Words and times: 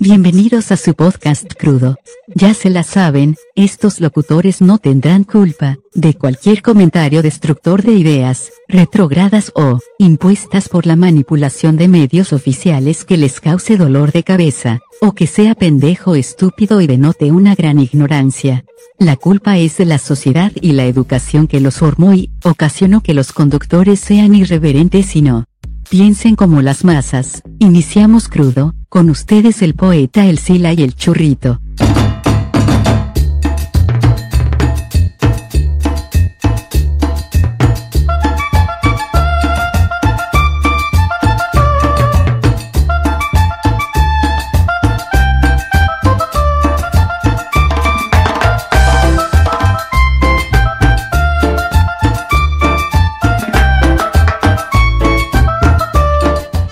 Bienvenidos 0.00 0.70
a 0.70 0.76
su 0.76 0.94
podcast 0.94 1.52
crudo. 1.58 1.96
Ya 2.34 2.54
se 2.54 2.70
la 2.70 2.84
saben, 2.84 3.34
estos 3.56 4.00
locutores 4.00 4.60
no 4.60 4.78
tendrán 4.78 5.24
culpa 5.24 5.78
de 5.94 6.14
cualquier 6.14 6.62
comentario 6.62 7.22
destructor 7.22 7.82
de 7.82 7.92
ideas, 7.92 8.52
retrogradas 8.68 9.50
o 9.56 9.80
impuestas 9.98 10.68
por 10.68 10.86
la 10.86 10.94
manipulación 10.94 11.76
de 11.76 11.88
medios 11.88 12.32
oficiales 12.32 13.04
que 13.04 13.16
les 13.16 13.40
cause 13.40 13.76
dolor 13.76 14.12
de 14.12 14.22
cabeza, 14.22 14.78
o 15.00 15.12
que 15.12 15.26
sea 15.26 15.56
pendejo 15.56 16.14
estúpido 16.14 16.80
y 16.80 16.86
denote 16.86 17.32
una 17.32 17.56
gran 17.56 17.80
ignorancia. 17.80 18.64
La 18.98 19.16
culpa 19.16 19.58
es 19.58 19.76
de 19.76 19.86
la 19.86 19.98
sociedad 19.98 20.52
y 20.54 20.72
la 20.72 20.86
educación 20.86 21.48
que 21.48 21.60
los 21.60 21.78
formó 21.78 22.14
y 22.14 22.30
ocasionó 22.44 23.02
que 23.02 23.14
los 23.14 23.32
conductores 23.32 23.98
sean 23.98 24.34
irreverentes 24.36 25.16
y 25.16 25.22
no 25.22 25.46
piensen 25.88 26.36
como 26.36 26.62
las 26.62 26.84
masas. 26.84 27.42
Iniciamos 27.58 28.28
crudo, 28.28 28.74
con 28.88 29.10
ustedes 29.10 29.62
el 29.62 29.74
poeta 29.74 30.26
El 30.26 30.38
Sila 30.38 30.72
y 30.72 30.82
el 30.82 30.94
Churrito. 30.94 31.60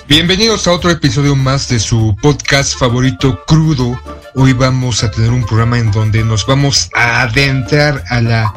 Bienvenidos 0.09 0.69
a 0.69 0.73
otro 0.73 0.93
episodio 0.93 1.35
más 1.35 1.69
de 1.69 1.81
su 1.81 2.17
podcast 2.23 2.79
favorito 2.79 3.45
crudo. 3.45 4.01
Hoy 4.37 4.53
vamos 4.53 5.03
a 5.03 5.11
tener 5.11 5.31
un 5.31 5.45
programa 5.45 5.81
en 5.81 5.91
donde 5.91 6.23
nos 6.23 6.47
vamos 6.47 6.89
a 6.95 7.23
adentrar 7.23 8.05
a 8.09 8.21
la 8.21 8.55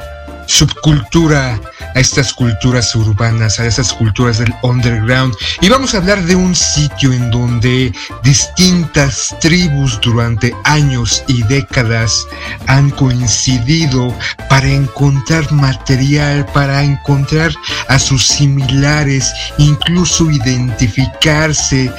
subcultura, 0.50 1.61
a 1.95 2.00
estas 2.00 2.33
culturas 2.33 2.95
urbanas, 2.95 3.59
a 3.59 3.66
esas 3.66 3.94
culturas 3.94 4.39
del 4.39 4.53
underground. 4.64 5.36
Y 5.61 5.69
vamos 5.69 5.94
a 5.94 5.97
hablar 5.97 6.23
de 6.23 6.36
un 6.36 6.55
sitio 6.55 7.14
en 7.14 7.30
donde 7.30 7.94
distintas 8.23 9.36
tribus 9.39 10.00
durante 10.02 10.53
años 10.64 11.23
y 11.27 11.44
décadas 11.44 12.25
han 12.67 12.89
coincidido 12.89 14.14
para 14.50 14.67
encontrar 14.67 15.52
material, 15.52 16.45
para 16.47 16.83
encontrar 16.83 17.53
a 17.88 18.00
sus 18.00 18.27
similares, 18.27 19.31
incluso 19.58 20.30
identificarse 20.31 21.92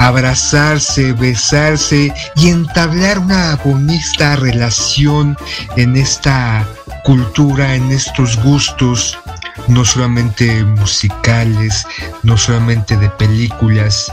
abrazarse, 0.00 1.12
besarse 1.12 2.14
y 2.36 2.50
entablar 2.50 3.18
una 3.18 3.56
bonita 3.56 4.36
relación 4.36 5.36
en 5.76 5.96
esta 5.96 6.64
cultura, 7.04 7.74
en 7.74 7.90
estos 7.90 8.36
gustos, 8.42 9.18
no 9.66 9.84
solamente 9.84 10.64
musicales, 10.64 11.86
no 12.22 12.36
solamente 12.36 12.96
de 12.96 13.10
películas, 13.10 14.12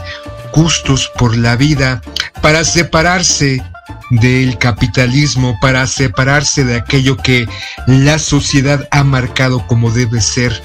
gustos 0.52 1.10
por 1.18 1.36
la 1.36 1.56
vida, 1.56 2.00
para 2.40 2.64
separarse 2.64 3.62
del 4.10 4.58
capitalismo, 4.58 5.58
para 5.60 5.86
separarse 5.86 6.64
de 6.64 6.76
aquello 6.76 7.16
que 7.16 7.48
la 7.86 8.18
sociedad 8.18 8.86
ha 8.90 9.04
marcado 9.04 9.66
como 9.66 9.90
debe 9.90 10.20
ser 10.20 10.62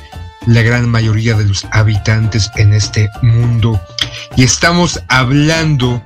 la 0.47 0.61
gran 0.61 0.89
mayoría 0.89 1.35
de 1.35 1.45
los 1.45 1.65
habitantes 1.71 2.51
en 2.55 2.73
este 2.73 3.09
mundo. 3.21 3.79
Y 4.35 4.43
estamos 4.43 5.01
hablando 5.07 6.01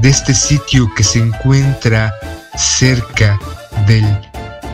de 0.00 0.08
este 0.08 0.34
sitio 0.34 0.92
que 0.94 1.04
se 1.04 1.20
encuentra 1.20 2.12
cerca 2.56 3.38
del 3.86 4.04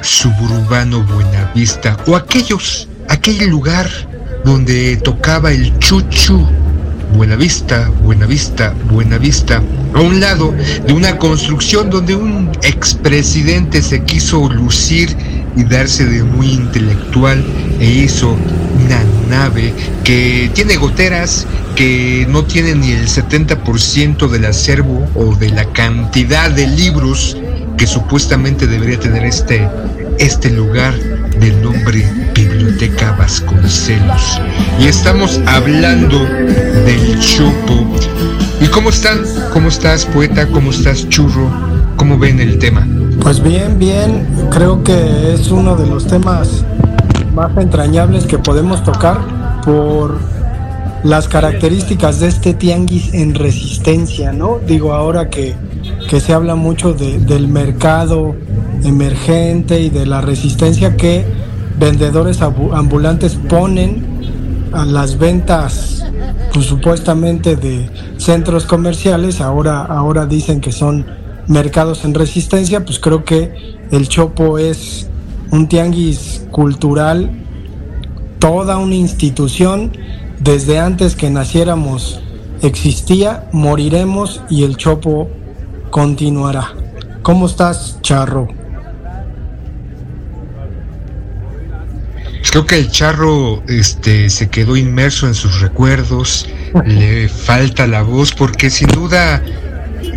suburbano 0.02 1.02
Buenavista 1.04 1.96
o 2.06 2.16
aquellos, 2.16 2.88
aquel 3.08 3.48
lugar 3.48 3.88
donde 4.44 4.96
tocaba 4.98 5.52
el 5.52 5.78
chuchu. 5.78 6.46
Buenavista, 7.14 7.90
Buenavista, 8.02 8.74
Buenavista, 8.90 9.62
a 9.94 10.00
un 10.00 10.20
lado 10.20 10.54
de 10.86 10.92
una 10.92 11.16
construcción 11.16 11.88
donde 11.88 12.14
un 12.14 12.50
expresidente 12.62 13.80
se 13.80 14.04
quiso 14.04 14.48
lucir 14.50 15.16
y 15.56 15.64
darse 15.64 16.04
de 16.04 16.22
muy 16.22 16.52
intelectual 16.52 17.42
e 17.80 17.86
hizo 17.86 18.36
una 18.84 19.02
nave 19.28 19.72
que 20.04 20.50
tiene 20.54 20.76
goteras 20.76 21.46
que 21.74 22.26
no 22.28 22.44
tiene 22.44 22.74
ni 22.74 22.92
el 22.92 23.08
70% 23.08 24.28
del 24.28 24.44
acervo 24.44 25.08
o 25.14 25.34
de 25.34 25.50
la 25.50 25.64
cantidad 25.72 26.50
de 26.50 26.66
libros 26.66 27.36
que 27.78 27.86
supuestamente 27.86 28.66
debería 28.66 28.98
tener 28.98 29.24
este, 29.24 29.66
este 30.18 30.50
lugar 30.50 30.92
del 31.40 31.62
nombre 31.62 32.04
Biblioteca 32.34 33.12
Vasconcelos. 33.12 34.40
Y 34.80 34.86
estamos 34.86 35.40
hablando 35.46 36.18
del 36.24 37.18
Chopo. 37.20 37.86
¿Y 38.60 38.66
cómo 38.66 38.90
están? 38.90 39.20
¿Cómo 39.52 39.68
estás, 39.68 40.04
poeta? 40.06 40.46
¿Cómo 40.48 40.72
estás, 40.72 41.08
churro? 41.08 41.48
¿Cómo 41.96 42.18
ven 42.18 42.40
el 42.40 42.58
tema? 42.58 42.86
Pues 43.20 43.40
bien, 43.40 43.78
bien. 43.78 44.26
Creo 44.50 44.82
que 44.82 45.34
es 45.34 45.50
uno 45.52 45.76
de 45.76 45.86
los 45.86 46.06
temas 46.08 46.64
más 47.34 47.56
entrañables 47.56 48.24
que 48.24 48.38
podemos 48.38 48.82
tocar 48.82 49.18
por 49.64 50.18
las 51.04 51.28
características 51.28 52.20
de 52.20 52.28
este 52.28 52.54
tianguis 52.54 53.14
en 53.14 53.34
resistencia, 53.34 54.32
¿no? 54.32 54.58
Digo, 54.66 54.92
ahora 54.92 55.30
que, 55.30 55.54
se 56.08 56.32
habla 56.32 56.54
mucho 56.54 56.92
del 56.94 57.48
mercado 57.48 58.34
emergente 58.82 59.80
y 59.80 59.90
de 59.90 60.06
la 60.06 60.20
resistencia 60.20 60.96
que 60.96 61.24
vendedores 61.78 62.40
ambulantes 62.42 63.34
ponen 63.34 64.18
a 64.72 64.84
las 64.84 65.18
ventas 65.18 66.04
pues, 66.52 66.66
supuestamente 66.66 67.56
de 67.56 67.88
centros 68.16 68.64
comerciales, 68.64 69.40
ahora, 69.40 69.82
ahora 69.82 70.26
dicen 70.26 70.60
que 70.60 70.72
son 70.72 71.06
mercados 71.46 72.04
en 72.04 72.14
resistencia, 72.14 72.84
pues 72.84 72.98
creo 72.98 73.24
que 73.24 73.78
el 73.90 74.08
Chopo 74.08 74.58
es 74.58 75.08
un 75.50 75.68
tianguis 75.68 76.46
cultural, 76.50 77.30
toda 78.38 78.78
una 78.78 78.94
institución, 78.94 79.92
desde 80.40 80.78
antes 80.78 81.14
que 81.14 81.30
naciéramos 81.30 82.20
existía, 82.62 83.48
moriremos 83.52 84.42
y 84.48 84.64
el 84.64 84.76
Chopo 84.76 85.28
continuará. 85.90 86.72
¿Cómo 87.22 87.46
estás, 87.46 87.98
Charro? 88.02 88.48
Creo 92.50 92.64
que 92.64 92.78
el 92.78 92.90
charro 92.90 93.62
este, 93.68 94.30
se 94.30 94.48
quedó 94.48 94.76
inmerso 94.76 95.26
en 95.26 95.34
sus 95.34 95.60
recuerdos, 95.60 96.48
le 96.86 97.28
falta 97.28 97.86
la 97.86 98.02
voz 98.02 98.32
porque 98.32 98.70
sin 98.70 98.88
duda 98.88 99.42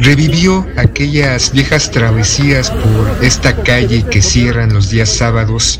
revivió 0.01 0.67
aquellas 0.77 1.51
viejas 1.51 1.91
travesías 1.91 2.71
por 2.71 3.23
esta 3.23 3.55
calle 3.63 4.03
que 4.03 4.21
cierran 4.21 4.73
los 4.73 4.89
días 4.89 5.09
sábados 5.09 5.79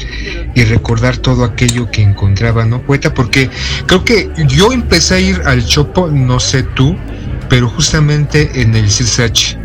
y 0.53 0.63
recordar 0.63 1.17
todo 1.17 1.43
aquello 1.43 1.89
que 1.89 2.03
encontraba, 2.03 2.65
¿no, 2.65 2.81
poeta? 2.81 3.13
Porque 3.13 3.49
creo 3.87 4.05
que 4.05 4.29
yo 4.47 4.71
empecé 4.71 5.15
a 5.15 5.19
ir 5.19 5.41
al 5.45 5.65
Chopo, 5.65 6.07
no 6.07 6.39
sé 6.39 6.63
tú, 6.63 6.95
pero 7.49 7.67
justamente 7.67 8.61
en 8.61 8.75
el 8.75 8.85
CSH 8.85 9.60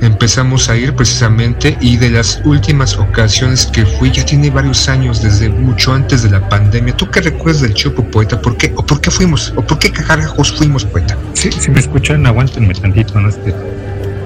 empezamos 0.00 0.68
a 0.68 0.76
ir 0.76 0.94
precisamente 0.94 1.76
y 1.80 1.96
de 1.96 2.10
las 2.10 2.40
últimas 2.44 2.96
ocasiones 2.98 3.66
que 3.66 3.84
fui, 3.84 4.10
ya 4.10 4.24
tiene 4.24 4.50
varios 4.50 4.88
años, 4.88 5.22
desde 5.22 5.48
mucho 5.48 5.92
antes 5.92 6.22
de 6.22 6.30
la 6.30 6.48
pandemia. 6.48 6.96
¿Tú 6.96 7.10
qué 7.10 7.20
recuerdas 7.20 7.62
del 7.62 7.74
Chopo, 7.74 8.04
poeta? 8.04 8.40
¿Por 8.40 8.56
qué, 8.56 8.72
o 8.76 8.84
por 8.84 9.00
qué 9.00 9.10
fuimos? 9.10 9.52
¿O 9.56 9.62
por 9.62 9.78
qué 9.78 9.90
carajos 9.90 10.52
fuimos, 10.52 10.84
poeta? 10.84 11.16
Sí, 11.34 11.50
si 11.52 11.70
me 11.70 11.80
escuchan, 11.80 12.26
aguántenme 12.26 12.74
tantito, 12.74 13.20
¿no? 13.20 13.28
Este, 13.28 13.54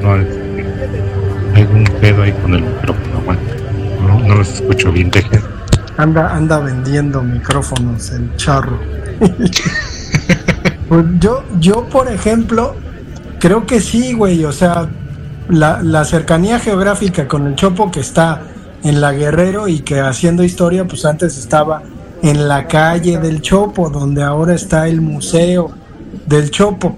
no, 0.03 0.17
este, 0.17 0.67
hay 1.55 1.63
un 1.65 1.85
pedo 2.01 2.23
ahí 2.23 2.33
con 2.33 2.55
el 2.55 2.63
micrófono, 2.63 3.19
aguanten. 3.19 3.57
No, 4.07 4.19
no 4.21 4.35
los 4.37 4.49
escucho 4.49 4.93
bien, 4.93 5.11
dejen. 5.11 5.43
Anda, 5.97 6.35
anda 6.35 6.59
vendiendo 6.59 7.23
micrófonos 7.23 8.11
el 8.11 8.35
charro. 8.37 8.79
pues 10.89 11.05
yo, 11.19 11.45
yo, 11.61 11.85
por 11.89 12.11
ejemplo, 12.11 12.75
creo 13.39 13.67
que 13.67 13.81
sí, 13.81 14.15
güey, 14.15 14.45
o 14.45 14.53
sea, 14.53 14.89
la, 15.49 16.05
cercanía 16.05 16.59
geográfica 16.59 17.29
con 17.29 17.47
el 17.47 17.55
Chopo 17.55 17.91
que 17.91 18.01
está 18.01 18.43
en 18.83 19.01
la 19.01 19.13
Guerrero 19.13 19.69
y 19.69 19.81
que 19.81 20.01
haciendo 20.01 20.43
historia, 20.43 20.87
pues 20.87 21.05
antes 21.05 21.39
estaba 21.39 21.83
en 22.23 22.49
la 22.49 22.67
calle 22.67 23.19
del 23.19 23.41
Chopo, 23.41 23.91
donde 23.91 24.23
ahora 24.23 24.55
está 24.55 24.89
el 24.89 25.01
museo 25.01 25.71
del 26.27 26.51
Chopo. 26.51 26.97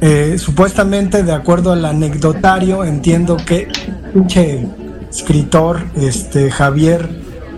Eh, 0.00 0.36
supuestamente, 0.38 1.22
de 1.22 1.32
acuerdo 1.32 1.72
al 1.72 1.84
anecdotario, 1.84 2.84
entiendo 2.84 3.36
que 3.36 3.68
pinche 4.12 4.66
escritor, 5.10 5.80
este 5.96 6.50
Javier 6.50 7.08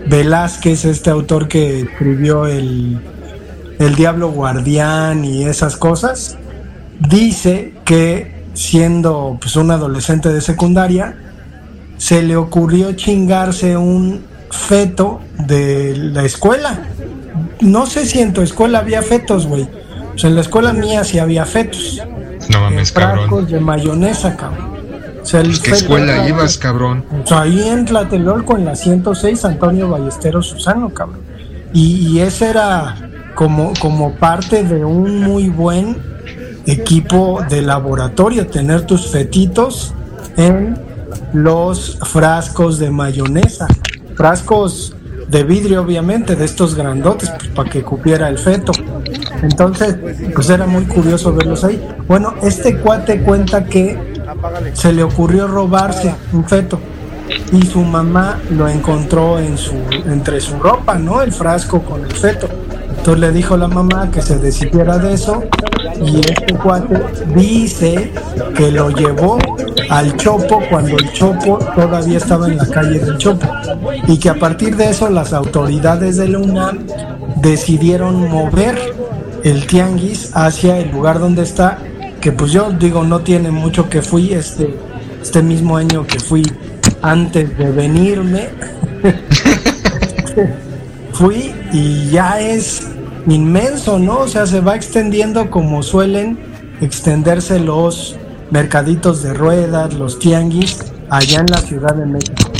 Velázquez, 0.07 0.85
este 0.85 1.09
autor 1.09 1.47
que 1.47 1.81
escribió 1.81 2.45
el, 2.45 2.99
el 3.79 3.95
Diablo 3.95 4.31
Guardián 4.31 5.25
y 5.25 5.43
esas 5.43 5.75
cosas, 5.75 6.37
dice 6.99 7.73
que 7.85 8.38
siendo 8.59 9.37
pues 9.39 9.55
un 9.55 9.71
adolescente 9.71 10.27
de 10.33 10.41
secundaria, 10.41 11.15
se 11.97 12.21
le 12.21 12.35
ocurrió 12.35 12.91
chingarse 12.91 13.77
un 13.77 14.21
feto 14.51 15.21
de 15.37 15.95
la 15.95 16.25
escuela. 16.25 16.81
No 17.61 17.85
sé 17.85 18.05
si 18.05 18.19
en 18.19 18.33
tu 18.33 18.41
escuela 18.41 18.79
había 18.79 19.01
fetos, 19.01 19.47
güey. 19.47 19.69
Pues 20.11 20.25
en 20.25 20.35
la 20.35 20.41
escuela 20.41 20.73
mía 20.73 21.05
sí 21.05 21.19
había 21.19 21.45
fetos. 21.45 22.01
No 22.49 22.59
mames, 22.59 22.91
cabrón. 22.91 23.47
de 23.47 23.61
mayonesa, 23.61 24.35
cabrón. 24.35 24.77
O 25.21 25.25
sea, 25.25 25.41
pues, 25.41 25.59
¿Qué 25.61 25.71
escuela 25.71 26.27
ibas, 26.27 26.57
cabrón? 26.57 27.05
Pues 27.09 27.31
ahí 27.31 27.65
en 27.65 27.85
Tlatelolco, 27.85 28.57
en 28.57 28.65
la 28.65 28.75
106, 28.75 29.45
Antonio 29.45 29.87
Ballesteros 29.87 30.47
Susano, 30.47 30.89
cabrón. 30.89 31.21
Y, 31.71 32.09
y 32.09 32.19
ese 32.19 32.49
era 32.49 33.09
como, 33.35 33.71
como 33.79 34.15
parte 34.15 34.63
de 34.63 34.83
un 34.83 35.21
muy 35.21 35.47
buen 35.47 36.09
equipo 36.71 37.41
de 37.49 37.61
laboratorio, 37.61 38.47
tener 38.47 38.85
tus 38.85 39.07
fetitos 39.07 39.93
en 40.37 40.77
los 41.33 41.97
frascos 42.03 42.79
de 42.79 42.91
mayonesa, 42.91 43.67
frascos 44.15 44.95
de 45.27 45.43
vidrio 45.43 45.81
obviamente, 45.81 46.35
de 46.35 46.45
estos 46.45 46.75
grandotes, 46.75 47.29
pues, 47.29 47.49
para 47.49 47.69
que 47.69 47.83
cupiera 47.83 48.27
el 48.29 48.37
feto. 48.37 48.71
Entonces, 49.41 49.95
pues 50.33 50.49
era 50.49 50.65
muy 50.65 50.85
curioso 50.85 51.33
verlos 51.33 51.63
ahí. 51.63 51.81
Bueno, 52.07 52.33
este 52.41 52.77
cuate 52.77 53.21
cuenta 53.21 53.65
que 53.65 53.97
se 54.73 54.91
le 54.91 55.03
ocurrió 55.03 55.47
robarse 55.47 56.13
un 56.33 56.45
feto 56.45 56.79
y 57.51 57.61
su 57.65 57.81
mamá 57.81 58.39
lo 58.51 58.67
encontró 58.67 59.39
en 59.39 59.57
su 59.57 59.75
entre 59.91 60.39
su 60.41 60.57
ropa, 60.59 60.95
¿no? 60.95 61.21
El 61.21 61.31
frasco 61.31 61.81
con 61.81 62.03
el 62.03 62.11
feto. 62.11 62.49
Entonces 63.09 63.27
le 63.27 63.35
dijo 63.35 63.55
a 63.55 63.57
la 63.57 63.67
mamá 63.67 64.11
que 64.11 64.21
se 64.21 64.37
decidiera 64.37 64.99
de 64.99 65.15
eso 65.15 65.43
y 66.05 66.19
este 66.19 66.53
cuate 66.53 67.01
dice 67.33 68.11
que 68.55 68.71
lo 68.71 68.91
llevó 68.91 69.39
al 69.89 70.15
Chopo 70.15 70.61
cuando 70.69 70.95
el 70.95 71.11
Chopo 71.13 71.57
todavía 71.73 72.19
estaba 72.19 72.45
en 72.45 72.57
la 72.57 72.67
calle 72.67 72.99
del 72.99 73.17
Chopo 73.17 73.47
y 74.07 74.19
que 74.19 74.29
a 74.29 74.35
partir 74.35 74.75
de 74.75 74.91
eso 74.91 75.09
las 75.09 75.33
autoridades 75.33 76.17
de 76.17 76.27
la 76.27 76.37
UNAM 76.37 76.85
decidieron 77.37 78.29
mover 78.29 78.77
el 79.43 79.65
tianguis 79.65 80.29
hacia 80.35 80.77
el 80.77 80.91
lugar 80.91 81.17
donde 81.17 81.41
está, 81.41 81.79
que 82.21 82.31
pues 82.31 82.51
yo 82.51 82.69
digo 82.69 83.03
no 83.03 83.21
tiene 83.21 83.49
mucho 83.49 83.89
que 83.89 84.03
fui 84.03 84.33
este, 84.33 84.77
este 85.19 85.41
mismo 85.41 85.77
año 85.77 86.05
que 86.05 86.19
fui 86.19 86.43
antes 87.01 87.57
de 87.57 87.71
venirme. 87.71 88.49
fui 91.13 91.55
y 91.73 92.11
ya 92.11 92.39
es 92.39 92.98
inmenso, 93.27 93.99
¿no? 93.99 94.19
O 94.19 94.27
sea, 94.27 94.45
se 94.45 94.61
va 94.61 94.75
extendiendo 94.75 95.49
como 95.49 95.83
suelen 95.83 96.39
extenderse 96.81 97.59
los 97.59 98.17
mercaditos 98.51 99.21
de 99.23 99.33
ruedas, 99.33 99.93
los 99.93 100.19
tianguis, 100.19 100.79
allá 101.09 101.41
en 101.41 101.47
la 101.47 101.57
Ciudad 101.57 101.95
de 101.95 102.05
México. 102.05 102.51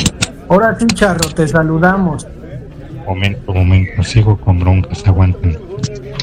Ahora 0.49 0.77
sí, 0.79 0.85
Charro, 0.87 1.29
te 1.29 1.47
saludamos. 1.47 2.27
Momento, 3.05 3.53
momento, 3.53 4.03
sigo 4.03 4.37
con 4.37 4.59
broncas, 4.59 5.05
aguanten. 5.05 5.57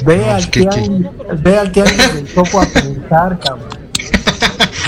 Ve, 0.05 0.25
al, 0.25 0.49
tianguis, 0.49 1.07
ve 1.43 1.59
al 1.59 1.73
tianguis 1.73 2.15
del 2.15 2.27
topo 2.27 2.61
a 2.61 2.67
pensar, 2.67 3.39
cabrón. 3.41 3.69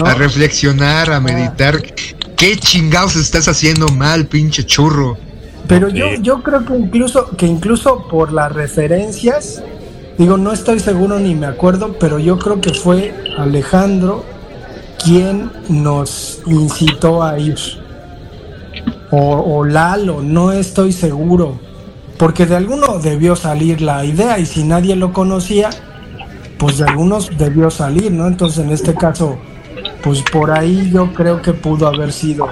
A 0.05 0.15
reflexionar, 0.15 1.11
a 1.11 1.21
meditar. 1.21 1.83
¿Qué 2.37 2.57
chingados 2.57 3.17
estás 3.17 3.49
haciendo 3.49 3.89
mal, 3.89 4.27
pinche 4.27 4.65
churro? 4.65 5.19
Pero 5.69 5.91
yo, 5.91 6.15
yo 6.21 6.43
creo 6.43 6.65
que 6.65 6.75
incluso, 6.75 7.29
que 7.37 7.47
incluso 7.47 8.09
por 8.09 8.33
las 8.33 8.51
referencias, 8.51 9.63
digo, 10.17 10.39
no 10.39 10.53
estoy 10.53 10.81
seguro 10.81 11.19
ni 11.19 11.35
me 11.35 11.47
acuerdo, 11.47 11.97
pero 12.01 12.19
yo 12.19 12.39
creo 12.39 12.61
que 12.61 12.73
fue 12.73 13.15
Alejandro 13.37 14.25
quien 15.05 15.51
nos 15.69 16.41
incitó 16.47 17.23
a 17.23 17.39
ir. 17.39 17.59
O, 19.11 19.59
o 19.59 19.65
Lalo, 19.65 20.23
no 20.23 20.53
estoy 20.53 20.93
seguro. 20.93 21.61
Porque 22.17 22.47
de 22.47 22.57
alguno 22.57 22.99
debió 22.99 23.37
salir 23.37 23.81
la 23.81 24.05
idea 24.05 24.39
y 24.39 24.47
si 24.47 24.65
nadie 24.65 24.97
lo 24.97 25.13
conocía, 25.13 25.71
pues 26.59 26.79
de 26.79 26.85
algunos 26.85 27.31
debió 27.39 27.71
salir, 27.71 28.11
¿no? 28.11 28.27
Entonces 28.27 28.65
en 28.65 28.71
este 28.71 28.95
caso, 28.95 29.39
pues 30.03 30.23
por 30.33 30.51
ahí 30.51 30.91
yo 30.93 31.13
creo 31.15 31.41
que 31.41 31.53
pudo 31.53 31.87
haber 31.87 32.13
sido 32.13 32.49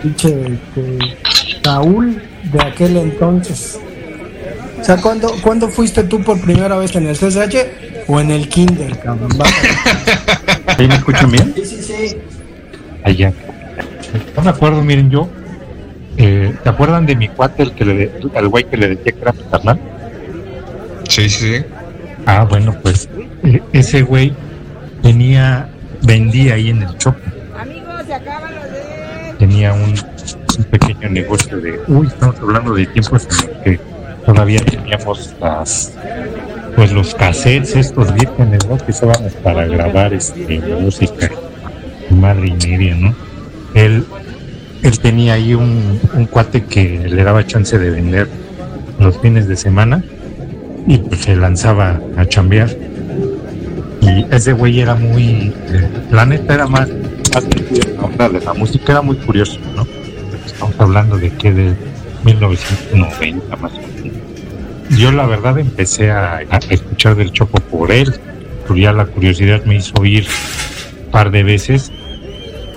pinche 0.00 0.54
este, 0.54 0.98
Saúl 1.68 2.22
de 2.50 2.62
aquel 2.62 2.96
entonces. 2.96 3.78
O 4.80 4.84
sea, 4.84 4.96
¿cuándo, 4.96 5.30
¿cuándo 5.42 5.68
fuiste 5.68 6.02
tú 6.04 6.22
por 6.22 6.40
primera 6.40 6.78
vez 6.78 6.96
en 6.96 7.06
el 7.06 7.14
CSH 7.14 8.06
o 8.06 8.18
en 8.20 8.30
el 8.30 8.48
Kinder, 8.48 8.98
cabrón? 9.00 9.28
¿Ahí 10.78 10.88
me 10.88 10.94
escuchan 10.94 11.30
bien? 11.30 11.52
Sí, 11.54 11.66
sí, 11.66 11.82
sí. 11.82 12.16
Allá. 13.04 13.34
No 14.34 14.42
me 14.42 14.48
acuerdo, 14.48 14.82
miren, 14.82 15.10
yo. 15.10 15.28
Eh, 16.16 16.54
¿Te 16.62 16.68
acuerdan 16.70 17.04
de 17.04 17.16
mi 17.16 17.28
cuate, 17.28 17.64
el 17.64 17.72
que 17.72 17.84
le, 17.84 18.12
al 18.34 18.48
güey 18.48 18.64
que 18.64 18.78
le 18.78 18.88
decía 18.88 19.12
que 19.12 19.20
era 19.20 19.34
carnal? 19.50 19.78
Sí, 21.06 21.28
sí, 21.28 21.58
sí. 21.58 21.64
Ah, 22.24 22.46
bueno, 22.48 22.74
pues 22.82 23.10
eh, 23.44 23.62
ese 23.74 24.00
güey 24.02 24.32
tenía, 25.02 25.68
vendía 26.02 26.54
ahí 26.54 26.70
en 26.70 26.82
el 26.82 26.96
choque. 26.96 27.30
Amigos, 27.60 28.04
se 28.06 28.14
acaban 28.14 28.54
de... 28.54 29.34
Tenía 29.38 29.74
un, 29.74 29.94
un 30.58 30.64
pequeño 30.64 31.08
negocio 31.08 31.60
de, 31.60 31.80
uy, 31.86 32.08
estamos 32.08 32.36
hablando 32.40 32.74
de 32.74 32.86
tiempos 32.86 33.22
en 33.30 33.36
los 33.36 33.58
que 33.62 33.80
todavía 34.26 34.60
teníamos 34.64 35.34
las, 35.40 35.94
pues 36.76 36.92
los 36.92 37.14
cassettes 37.14 37.76
estos 37.76 38.12
vírgenes, 38.12 38.66
¿no? 38.66 38.76
Que 38.76 38.90
usábamos 38.90 39.32
para 39.34 39.66
grabar 39.66 40.12
este, 40.12 40.60
música, 40.80 41.30
madre 42.10 42.48
y 42.48 42.66
media, 42.66 42.94
¿no? 42.96 43.14
Él, 43.74 44.04
él 44.82 44.98
tenía 44.98 45.34
ahí 45.34 45.54
un, 45.54 46.00
un 46.14 46.26
cuate 46.26 46.64
que 46.64 47.08
le 47.08 47.22
daba 47.22 47.46
chance 47.46 47.78
de 47.78 47.90
vender 47.90 48.28
los 48.98 49.16
fines 49.18 49.46
de 49.46 49.56
semana 49.56 50.02
y 50.86 50.98
pues 50.98 51.20
se 51.22 51.36
lanzaba 51.36 52.00
a 52.16 52.26
chambear. 52.26 52.70
Y 54.00 54.26
ese 54.30 54.52
güey 54.52 54.80
era 54.80 54.94
muy, 54.94 55.52
eh, 55.68 55.88
la 56.10 56.26
neta 56.26 56.54
era 56.54 56.66
más, 56.66 56.88
la 58.44 58.54
música 58.54 58.92
era 58.92 59.02
muy 59.02 59.16
curioso, 59.16 59.58
¿no? 59.76 59.97
Hablando 60.78 61.18
de 61.18 61.30
que 61.30 61.52
de 61.52 61.74
1990 62.24 63.56
más 63.56 63.72
o 63.72 63.80
menos. 63.80 64.18
Yo 64.96 65.12
la 65.12 65.26
verdad 65.26 65.58
empecé 65.58 66.10
a, 66.10 66.40
escuchar 66.70 67.16
del 67.16 67.32
Chopo 67.32 67.60
por 67.60 67.92
él, 67.92 68.14
pero 68.62 68.76
ya 68.76 68.92
la 68.92 69.04
curiosidad 69.06 69.64
me 69.64 69.76
hizo 69.76 70.04
ir 70.04 70.26
un 71.04 71.10
par 71.10 71.30
de 71.30 71.42
veces 71.42 71.92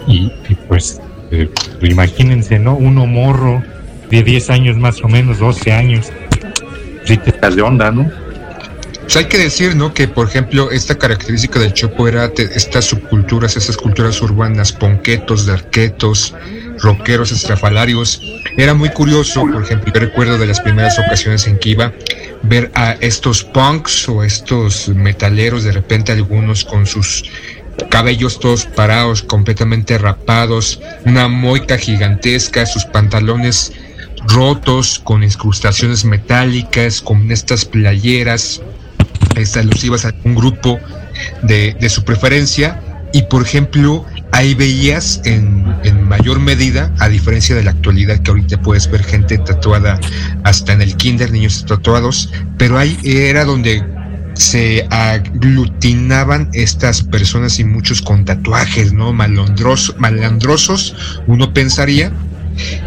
y, 0.08 0.32
pues 0.68 1.00
eh, 1.32 1.50
imagínense, 1.82 2.60
¿no? 2.60 2.76
Uno 2.76 3.06
morro 3.06 3.64
de 4.10 4.24
10 4.24 4.50
años 4.50 4.78
más 4.78 5.02
o 5.04 5.08
menos, 5.08 5.40
12 5.40 5.72
años, 5.72 6.12
sí 7.06 7.18
te 7.18 7.30
estás 7.30 7.56
de 7.56 7.62
onda, 7.62 7.92
¿no? 7.92 8.12
Pues 9.02 9.16
hay 9.18 9.26
que 9.26 9.38
decir, 9.38 9.76
¿no? 9.76 9.94
Que, 9.94 10.08
por 10.08 10.28
ejemplo, 10.28 10.72
esta 10.72 10.98
característica 10.98 11.60
del 11.60 11.74
Chopo 11.74 12.08
era 12.08 12.32
estas 12.38 12.86
subculturas, 12.86 13.58
estas 13.58 13.78
culturas 13.78 14.22
urbanas, 14.22 14.72
ponquetos, 14.72 15.46
darquetos, 15.46 16.34
rockeros 16.82 17.32
estrafalarios. 17.32 18.22
Era 18.58 18.74
muy 18.74 18.90
curioso, 18.90 19.42
por 19.42 19.64
ejemplo, 19.64 19.94
yo 19.94 20.00
recuerdo 20.00 20.38
de 20.38 20.48
las 20.48 20.60
primeras 20.60 20.98
ocasiones 21.00 21.48
en 21.48 21.60
que 21.60 21.70
iba 21.70 21.94
ver 22.44 22.72
a 22.74 22.94
estos 23.02 23.44
punks 23.44 24.10
o 24.10 24.24
estos 24.24 24.90
metaleros, 24.90 25.64
de 25.64 25.72
repente 25.72 26.12
algunos 26.12 26.66
con 26.66 26.86
sus 26.86 27.24
cabellos 27.90 28.40
todos 28.40 28.66
parados, 28.66 29.22
completamente 29.24 29.98
rapados, 29.98 30.80
una 31.06 31.28
moita 31.28 31.78
gigantesca, 31.78 32.66
sus 32.66 32.86
pantalones 32.86 33.72
rotos 34.28 35.00
con 35.04 35.24
incrustaciones 35.24 36.06
metálicas, 36.06 37.02
con 37.02 37.32
estas 37.32 37.66
playeras 37.66 38.62
alusivas 39.56 40.06
a 40.06 40.14
un 40.24 40.36
grupo 40.36 40.80
de, 41.42 41.76
de 41.80 41.90
su 41.90 42.04
preferencia 42.04 42.80
y 43.14 43.24
por 43.24 43.42
ejemplo 43.42 44.06
ahí 44.32 44.54
veías 44.54 45.22
en, 45.26 45.61
mayor 46.08 46.40
medida, 46.40 46.94
a 47.00 47.10
diferencia 47.10 47.56
de 47.56 47.64
la 47.64 47.72
actualidad 47.72 48.20
que 48.20 48.32
ahorita 48.32 48.62
puedes 48.62 48.90
ver 48.90 49.04
gente 49.04 49.38
tatuada 49.38 50.00
hasta 50.44 50.74
en 50.74 50.82
el 50.82 50.96
kinder, 50.96 51.32
niños 51.32 51.66
tatuados, 51.66 52.32
pero 52.58 52.78
ahí 52.78 52.98
era 53.04 53.46
donde 53.46 53.84
se 54.34 54.88
aglutinaban 54.90 56.50
estas 56.54 57.04
personas 57.04 57.60
y 57.60 57.64
muchos 57.64 58.02
con 58.02 58.26
tatuajes, 58.26 58.94
¿no? 58.94 59.14
Malondrosos, 59.14 59.96
malandrosos, 60.00 60.96
uno 61.28 61.54
pensaría, 61.54 62.12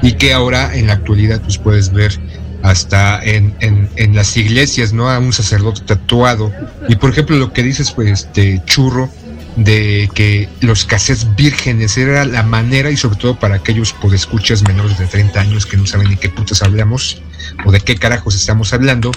y 0.03 0.13
que 0.13 0.33
ahora 0.33 0.75
en 0.75 0.87
la 0.87 0.95
actualidad 0.95 1.41
pues 1.41 1.59
puedes 1.59 1.93
ver 1.93 2.19
hasta 2.63 3.23
en, 3.23 3.55
en, 3.61 3.91
en 3.97 4.15
las 4.15 4.37
iglesias, 4.37 4.93
¿no? 4.93 5.11
A 5.11 5.19
un 5.19 5.33
sacerdote 5.33 5.83
tatuado. 5.83 6.53
Y 6.89 6.97
por 6.97 7.11
ejemplo 7.11 7.37
lo 7.37 7.53
que 7.53 7.63
dices, 7.63 7.93
pues, 7.93 8.09
este 8.09 8.63
churro, 8.65 9.11
de 9.57 10.11
que 10.15 10.49
los 10.61 10.85
cassettes 10.85 11.35
vírgenes 11.37 11.97
era 11.97 12.25
la 12.25 12.43
manera 12.43 12.91
y 12.91 12.97
sobre 12.97 13.17
todo 13.17 13.39
para 13.39 13.57
aquellos 13.57 13.93
podescuchas 13.93 14.63
menores 14.63 14.99
de 14.99 15.07
30 15.07 15.41
años 15.41 15.67
que 15.67 15.77
no 15.77 15.87
saben 15.87 16.09
ni 16.09 16.17
qué 16.17 16.29
putas 16.29 16.63
hablamos 16.63 17.23
o 17.65 17.71
de 17.71 17.81
qué 17.81 17.97
carajos 17.97 18.35
estamos 18.35 18.73
hablando, 18.73 19.13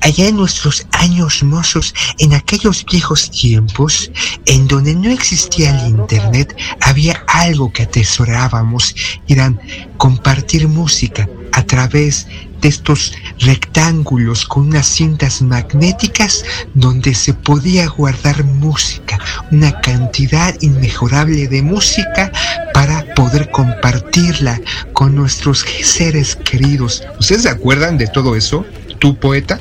allá 0.00 0.28
en 0.28 0.36
nuestros 0.36 0.86
años 0.92 1.42
mozos, 1.42 1.94
en 2.18 2.34
aquellos 2.34 2.84
viejos 2.84 3.30
tiempos 3.30 4.10
en 4.46 4.68
donde 4.68 4.94
no 4.94 5.10
existía 5.10 5.70
el 5.70 5.88
internet, 5.88 6.56
había 6.80 7.24
algo 7.26 7.72
que 7.72 7.84
atesorábamos, 7.84 8.94
eran 9.28 9.60
compartir 9.96 10.68
música 10.68 11.28
a 11.52 11.62
través 11.64 12.26
de 12.26 12.49
estos 12.68 13.12
rectángulos 13.38 14.46
con 14.46 14.68
unas 14.68 14.86
cintas 14.86 15.42
magnéticas 15.42 16.44
donde 16.74 17.14
se 17.14 17.34
podía 17.34 17.88
guardar 17.88 18.44
música, 18.44 19.18
una 19.50 19.80
cantidad 19.80 20.54
inmejorable 20.60 21.48
de 21.48 21.62
música 21.62 22.32
para 22.72 23.04
poder 23.14 23.50
compartirla 23.50 24.60
con 24.92 25.14
nuestros 25.14 25.64
seres 25.82 26.36
queridos. 26.36 27.02
¿Ustedes 27.18 27.42
se 27.42 27.48
acuerdan 27.50 27.98
de 27.98 28.06
todo 28.06 28.36
eso? 28.36 28.64
¿Tú, 28.98 29.16
poeta? 29.16 29.60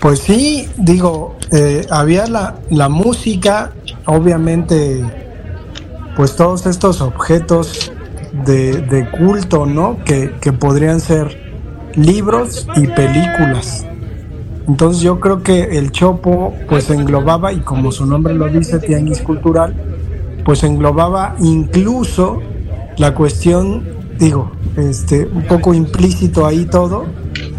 Pues 0.00 0.20
sí, 0.20 0.68
digo, 0.76 1.36
eh, 1.52 1.86
había 1.90 2.26
la, 2.26 2.56
la 2.70 2.88
música, 2.88 3.72
obviamente, 4.04 5.02
pues 6.16 6.36
todos 6.36 6.66
estos 6.66 7.00
objetos 7.00 7.92
de, 8.44 8.82
de 8.82 9.10
culto, 9.10 9.66
¿no? 9.66 9.98
Que, 10.04 10.34
que 10.40 10.52
podrían 10.52 11.00
ser 11.00 11.45
libros 11.96 12.68
y 12.76 12.86
películas. 12.86 13.84
Entonces 14.68 15.02
yo 15.02 15.20
creo 15.20 15.42
que 15.42 15.78
el 15.78 15.92
Chopo 15.92 16.54
pues 16.68 16.90
englobaba, 16.90 17.52
y 17.52 17.60
como 17.60 17.92
su 17.92 18.04
nombre 18.06 18.34
lo 18.34 18.48
dice, 18.48 18.78
Tianguis 18.78 19.22
Cultural, 19.22 19.74
pues 20.44 20.62
englobaba 20.64 21.36
incluso 21.40 22.42
la 22.98 23.14
cuestión, 23.14 23.84
digo, 24.18 24.52
este, 24.76 25.26
un 25.26 25.42
poco 25.44 25.72
implícito 25.72 26.46
ahí 26.46 26.64
todo, 26.64 27.06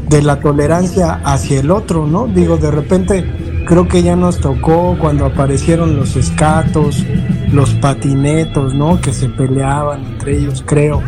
de 0.10 0.22
la 0.22 0.40
tolerancia 0.40 1.22
hacia 1.24 1.60
el 1.60 1.72
otro, 1.72 2.08
¿no? 2.08 2.28
Digo, 2.28 2.58
de 2.58 2.72
repente 2.72 3.64
creo 3.66 3.88
que 3.88 4.02
ya 4.02 4.16
nos 4.16 4.40
tocó 4.40 4.98
cuando 5.00 5.26
aparecieron 5.26 5.98
los 5.98 6.16
escatos, 6.16 7.06
los 7.52 7.72
patinetos, 7.76 8.74
¿no? 8.74 9.00
Que 9.02 9.14
se 9.14 9.30
peleaban 9.30 10.06
entre 10.06 10.38
ellos, 10.38 10.64
creo. 10.66 11.02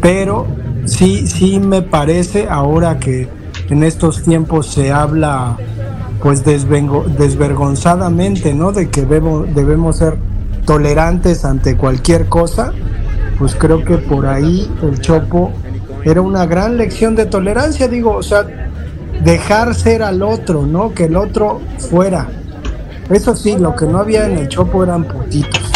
Pero 0.00 0.46
sí, 0.84 1.26
sí 1.26 1.58
me 1.58 1.82
parece 1.82 2.46
ahora 2.48 2.98
que 2.98 3.28
en 3.68 3.82
estos 3.82 4.22
tiempos 4.22 4.66
se 4.66 4.92
habla 4.92 5.56
pues 6.22 6.44
desvergonzadamente, 6.44 8.54
¿no? 8.54 8.72
De 8.72 8.90
que 8.90 9.00
debemos, 9.00 9.52
debemos 9.54 9.96
ser 9.96 10.18
tolerantes 10.64 11.44
ante 11.44 11.76
cualquier 11.76 12.26
cosa, 12.26 12.72
pues 13.38 13.56
creo 13.56 13.84
que 13.84 13.98
por 13.98 14.26
ahí 14.26 14.70
el 14.82 15.00
Chopo 15.00 15.52
era 16.04 16.20
una 16.20 16.46
gran 16.46 16.76
lección 16.76 17.16
de 17.16 17.26
tolerancia, 17.26 17.88
digo, 17.88 18.12
o 18.12 18.22
sea, 18.22 18.46
dejar 19.24 19.74
ser 19.74 20.02
al 20.02 20.22
otro, 20.22 20.66
¿no? 20.66 20.94
Que 20.94 21.04
el 21.04 21.16
otro 21.16 21.60
fuera. 21.78 22.28
Eso 23.10 23.34
sí, 23.34 23.56
lo 23.58 23.74
que 23.74 23.86
no 23.86 23.98
había 23.98 24.26
en 24.26 24.38
el 24.38 24.48
Chopo 24.48 24.84
eran 24.84 25.04
putitos. 25.04 25.72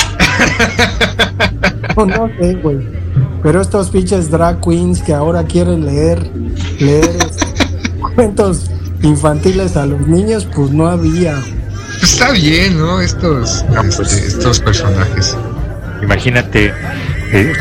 no, 1.96 2.06
no 2.06 2.28
sé, 2.38 2.54
güey. 2.54 3.05
Pero 3.42 3.60
estos 3.60 3.90
pinches 3.90 4.30
drag 4.30 4.60
queens 4.60 5.02
que 5.02 5.14
ahora 5.14 5.44
quieren 5.44 5.86
leer, 5.86 6.30
leer 6.78 7.16
cuentos 8.14 8.70
infantiles 9.02 9.76
a 9.76 9.86
los 9.86 10.06
niños, 10.06 10.46
pues 10.54 10.70
no 10.70 10.88
había. 10.88 11.36
Está 12.02 12.32
bien, 12.32 12.78
¿no? 12.78 13.00
Estos, 13.00 13.64
pues, 13.68 14.00
este, 14.00 14.26
estos 14.26 14.60
personajes. 14.60 15.36
Imagínate, 16.02 16.72
eh, 17.32 17.52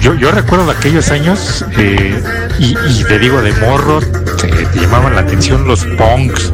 yo, 0.00 0.14
yo 0.14 0.30
recuerdo 0.30 0.66
de 0.66 0.72
aquellos 0.72 1.10
años 1.10 1.64
eh, 1.78 2.22
y, 2.58 3.04
te 3.04 3.18
digo 3.18 3.42
de 3.42 3.52
morro, 3.54 4.00
te, 4.00 4.80
llamaban 4.80 5.14
la 5.14 5.20
atención 5.20 5.66
los 5.66 5.84
punks, 5.84 6.52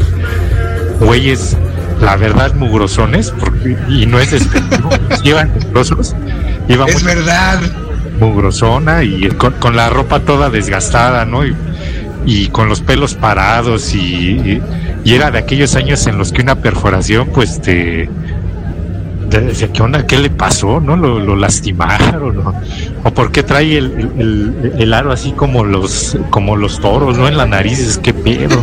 güeyes, 1.01 1.57
la 2.01 2.17
verdad 2.17 2.55
mugrosones, 2.55 3.31
porque, 3.31 3.77
y 3.89 4.07
no 4.07 4.19
es 4.19 4.33
despectivo, 4.33 4.91
iban 5.25 5.51
mugrosos. 5.55 6.15
es 6.69 7.05
verdad 7.05 7.61
mugrosona 8.21 9.03
y 9.03 9.29
con, 9.29 9.77
la 9.77 9.89
ropa 9.89 10.21
toda 10.21 10.51
desgastada, 10.51 11.25
¿no? 11.25 11.43
Y, 11.45 12.49
con 12.49 12.69
los 12.69 12.81
pelos 12.81 13.15
parados 13.15 13.95
y, 13.95 14.61
era 15.05 15.31
de 15.31 15.39
aquellos 15.39 15.75
años 15.75 16.07
en 16.07 16.19
los 16.19 16.31
que 16.31 16.43
una 16.43 16.57
perforación 16.57 17.29
pues 17.29 17.61
te, 17.61 18.09
¿qué 19.73 19.83
onda? 19.83 20.07
¿Qué 20.07 20.19
le 20.19 20.31
pasó? 20.31 20.81
¿No? 20.81 20.97
¿Lo, 20.97 21.35
lastimaron? 21.37 22.37
¿no? 22.37 22.55
¿O 23.05 23.11
por 23.13 23.33
qué 23.33 23.43
trae 23.43 23.79
el, 23.79 24.93
aro 24.95 25.13
así 25.13 25.33
como 25.33 25.65
los 25.65 26.19
como 26.31 26.57
los 26.57 26.81
toros, 26.81 27.17
¿no? 27.17 27.27
En 27.29 27.37
la 27.37 27.47
nariz, 27.47 27.99
qué 28.03 28.13
pedo, 28.13 28.63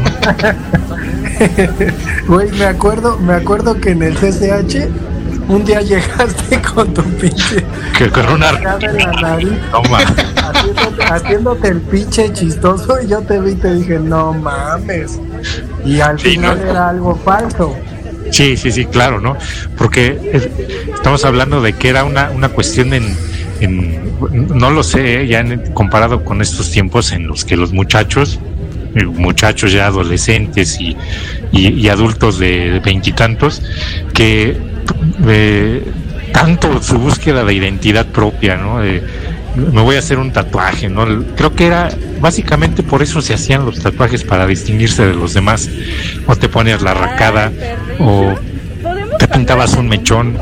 Güey, 2.27 2.51
me 2.51 2.65
acuerdo, 2.65 3.17
me 3.19 3.33
acuerdo 3.33 3.79
que 3.79 3.91
en 3.91 4.03
el 4.03 4.15
CCH 4.15 4.89
un 5.47 5.63
día 5.65 5.81
llegaste 5.81 6.61
con 6.73 6.93
tu 6.93 7.03
pinche. 7.03 7.63
Que 7.97 8.09
con 8.09 8.27
una. 8.29 8.51
nariz, 9.21 9.49
haciéndote, 11.09 11.69
el 11.69 11.81
pinche 11.81 12.31
chistoso 12.33 13.01
y 13.01 13.07
yo 13.07 13.21
te 13.21 13.39
vi 13.39 13.51
y 13.51 13.55
te 13.55 13.75
dije, 13.75 13.99
no 13.99 14.33
mames. 14.33 15.19
Y 15.85 15.99
al 15.99 16.19
final 16.19 16.59
era 16.59 16.89
algo 16.89 17.15
falso. 17.15 17.75
Sí, 18.31 18.57
sí, 18.57 18.71
sí, 18.71 18.85
claro, 18.85 19.21
¿no? 19.21 19.37
Porque 19.77 20.41
estamos 20.93 21.23
hablando 21.23 21.61
de 21.61 21.73
que 21.73 21.89
era 21.89 22.03
una, 22.03 22.29
una 22.31 22.49
cuestión 22.49 22.93
en, 22.93 23.15
no 24.31 24.69
lo 24.69 24.83
sé, 24.83 25.21
¿eh? 25.21 25.27
ya 25.27 25.43
comparado 25.73 26.23
con 26.23 26.41
estos 26.41 26.71
tiempos 26.71 27.11
en 27.11 27.27
los 27.27 27.45
que 27.45 27.55
los 27.55 27.71
muchachos, 27.71 28.39
eh, 28.39 28.56
muchachos 29.05 29.71
ya 29.71 29.87
adolescentes 29.87 30.79
y, 30.79 30.95
y 31.51 31.87
adultos 31.89 32.39
de 32.39 32.81
veintitantos, 32.83 33.61
que 34.13 34.57
tanto 36.31 36.81
su 36.81 36.97
búsqueda 36.97 37.43
de 37.43 37.53
identidad 37.53 38.05
propia, 38.05 38.57
¿no? 38.57 38.81
me 39.57 39.81
voy 39.81 39.95
a 39.95 39.99
hacer 39.99 40.19
un 40.19 40.31
tatuaje, 40.31 40.87
¿no? 40.87 41.05
Creo 41.35 41.55
que 41.55 41.65
era 41.65 41.89
básicamente 42.21 42.83
por 42.83 43.01
eso 43.01 43.21
se 43.21 43.33
hacían 43.33 43.65
los 43.65 43.79
tatuajes 43.79 44.23
para 44.23 44.45
distinguirse 44.45 45.05
de 45.05 45.15
los 45.15 45.33
demás. 45.33 45.69
O 46.27 46.35
te 46.35 46.47
ponías 46.47 46.81
la 46.81 46.93
racada 46.93 47.51
o 47.99 48.35
te 49.17 49.27
pintabas 49.27 49.73
un 49.73 49.87
mechón, 49.87 50.37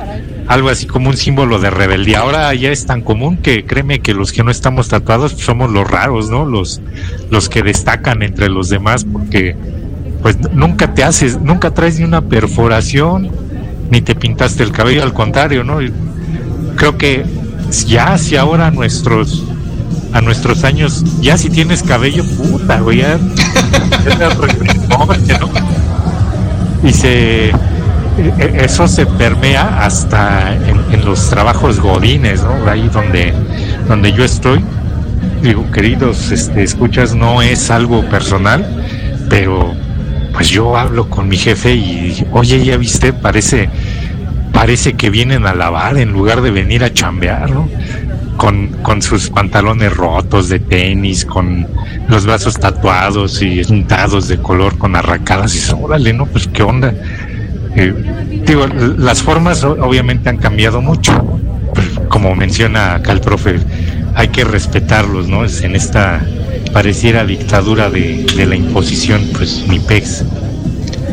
algo 0.48 0.70
así 0.70 0.86
como 0.86 1.10
un 1.10 1.18
símbolo 1.18 1.60
de 1.60 1.70
rebeldía. 1.70 2.20
Ahora 2.20 2.54
ya 2.54 2.70
es 2.70 2.86
tan 2.86 3.02
común 3.02 3.38
que 3.38 3.66
créeme 3.66 4.00
que 4.00 4.14
los 4.14 4.32
que 4.32 4.44
no 4.44 4.52
estamos 4.52 4.88
tatuados 4.90 5.34
somos 5.34 5.72
los 5.72 5.90
raros, 5.90 6.30
¿no? 6.30 6.46
Los 6.46 6.82
los 7.30 7.50
que 7.50 7.64
destacan 7.64 8.22
entre 8.22 8.50
los 8.50 8.70
demás 8.70 9.06
porque 9.06 9.56
pues 10.22 10.38
nunca 10.52 10.94
te 10.94 11.04
haces, 11.04 11.40
nunca 11.40 11.72
traes 11.72 12.00
ni 12.00 12.06
una 12.06 12.22
perforación, 12.22 13.30
ni 13.92 14.02
te 14.02 14.16
pintaste 14.16 14.64
el 14.64 14.72
cabello, 14.72 15.04
al 15.04 15.14
contrario, 15.14 15.64
¿no? 15.64 15.78
Creo 16.76 16.98
que 16.98 17.26
ya 17.86 18.18
si 18.18 18.36
ahora 18.36 18.72
nuestros 18.72 19.44
a 20.14 20.22
nuestros 20.22 20.64
años, 20.64 21.04
ya 21.22 21.38
si 21.38 21.50
tienes 21.50 21.84
cabello, 21.84 22.24
puta, 22.24 22.80
güey, 22.80 23.00
ya, 23.00 23.18
¿no? 24.90 25.50
Y 26.84 26.94
se 26.94 27.52
eso 28.18 28.88
se 28.88 29.06
permea 29.06 29.86
hasta 29.86 30.56
en, 30.56 31.06
los 31.06 31.30
trabajos 31.30 31.80
godines, 31.80 32.44
¿no? 32.44 32.70
Ahí 32.70 32.90
donde 32.92 33.34
donde 33.88 34.12
yo 34.14 34.24
estoy. 34.24 34.64
Digo, 35.42 35.70
queridos, 35.72 36.32
este, 36.32 36.64
escuchas, 36.64 37.14
no 37.14 37.42
es 37.42 37.70
algo 37.70 38.04
personal, 38.10 38.66
pero 39.30 39.74
pues 40.34 40.50
yo 40.50 40.76
hablo 40.76 41.10
con 41.10 41.28
mi 41.28 41.38
jefe 41.38 41.76
y, 41.76 42.26
oye, 42.32 42.64
ya 42.64 42.78
viste, 42.78 43.14
parece, 43.14 43.70
parece 44.52 44.94
que 44.94 45.10
vienen 45.10 45.46
a 45.46 45.54
lavar 45.54 45.98
en 45.98 46.12
lugar 46.12 46.42
de 46.42 46.52
venir 46.52 46.84
a 46.84 46.94
chambear, 46.94 47.52
¿no? 47.52 47.70
Con, 48.38 48.68
con 48.82 49.02
sus 49.02 49.30
pantalones 49.30 49.96
rotos 49.96 50.50
de 50.50 50.60
tenis, 50.60 51.26
con 51.26 51.68
los 52.10 52.26
brazos 52.26 52.56
tatuados 52.56 53.42
y 53.42 53.64
pintados 53.64 54.28
de 54.28 54.38
color 54.38 54.78
con 54.78 54.96
arracadas. 54.96 55.56
Y 55.56 55.74
órale, 55.74 56.12
¿no? 56.12 56.26
Pues 56.26 56.48
qué 56.48 56.64
onda. 56.64 56.94
Eh, 57.76 57.94
digo, 58.46 58.68
las 58.68 59.22
formas 59.22 59.64
obviamente 59.64 60.30
han 60.30 60.38
cambiado 60.38 60.82
mucho. 60.82 61.12
Como 62.10 62.36
menciona 62.36 62.96
acá 62.96 63.12
el 63.12 63.22
profe, 63.22 63.60
hay 64.16 64.30
que 64.30 64.44
respetarlos, 64.44 65.28
¿no? 65.28 65.44
Es 65.44 65.62
en 65.62 65.76
esta 65.76 66.26
pareciera 66.72 67.26
dictadura 67.26 67.90
de, 67.90 68.26
la 68.48 68.56
imposición, 68.56 69.30
pues 69.34 69.66
mi 69.68 69.80
pex. 69.80 70.24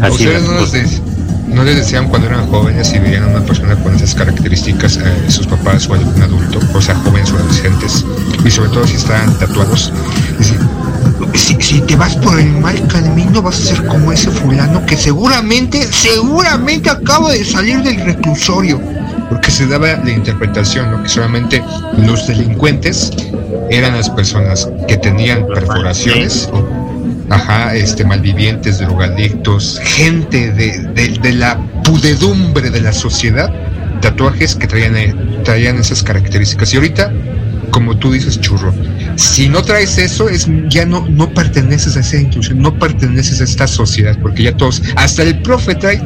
Así 0.00 0.26
¿Ustedes 0.26 1.02
no 1.49 1.64
les, 1.64 1.76
decían 1.76 2.09
cuando 2.09 2.28
eran 2.28 2.47
jóvenes 2.49 2.92
y 2.95 2.99
veían 2.99 3.25
a 3.25 3.26
una 3.28 3.45
persona 3.45 3.76
con 3.76 3.95
esas 3.95 4.14
características, 4.14 4.97
eh, 4.97 5.31
sus 5.31 5.47
papás 5.47 5.88
o 5.88 5.95
algún 5.95 6.21
adulto, 6.23 6.59
o 6.75 6.81
sea, 6.81 6.95
jóvenes 6.97 7.31
o 7.33 7.37
adolescentes, 7.37 8.04
y 8.45 8.50
sobre 8.50 8.71
todo 8.71 8.87
si 8.87 8.97
estaban 8.97 9.38
tatuados, 9.38 9.92
si, 11.34 11.54
si, 11.60 11.80
te 11.80 11.96
vas 11.96 12.16
por 12.16 12.38
el 12.38 12.50
mal 12.60 12.86
camino 12.88 13.42
vas 13.42 13.60
a 13.60 13.74
ser 13.74 13.86
como 13.86 14.12
ese 14.12 14.30
fulano 14.30 14.84
que 14.86 14.96
seguramente, 14.96 15.82
seguramente 15.92 16.90
acaba 16.90 17.32
de 17.32 17.44
salir 17.44 17.82
del 17.82 17.96
reclusorio. 18.04 18.80
Porque 19.28 19.50
se 19.50 19.66
daba 19.66 19.96
la 19.96 20.10
interpretación, 20.10 20.90
¿no? 20.90 21.02
que 21.02 21.08
solamente 21.08 21.62
los 21.96 22.26
delincuentes 22.26 23.10
eran 23.70 23.96
las 23.96 24.10
personas 24.10 24.68
que 24.86 24.98
tenían 24.98 25.46
perforaciones, 25.46 26.50
ajá, 27.30 27.74
este, 27.74 28.04
malvivientes, 28.04 28.78
drogadictos, 28.78 29.80
gente 29.82 30.52
de, 30.52 31.18
de, 31.22 31.32
la 31.32 31.58
pudedumbre 31.82 32.70
de 32.70 32.82
la 32.82 32.92
sociedad, 32.92 33.50
tatuajes 34.02 34.54
que 34.54 34.66
traían, 34.66 34.96
eh, 34.96 35.14
traían 35.44 35.78
esas 35.78 36.02
características. 36.02 36.74
Y 36.74 36.76
ahorita 36.76 37.10
como 37.72 37.96
tú 37.96 38.12
dices, 38.12 38.40
churro, 38.40 38.72
si 39.16 39.48
no 39.48 39.62
traes 39.62 39.98
eso, 39.98 40.28
es 40.28 40.46
ya 40.68 40.84
no, 40.84 41.06
no 41.08 41.32
perteneces 41.34 41.96
a 41.96 42.00
esa 42.00 42.18
inclusión, 42.18 42.60
no 42.60 42.78
perteneces 42.78 43.40
a 43.40 43.44
esta 43.44 43.66
sociedad, 43.66 44.16
porque 44.22 44.44
ya 44.44 44.56
todos, 44.56 44.82
hasta 44.94 45.22
el 45.24 45.42
profe 45.42 45.74
trae 45.74 46.00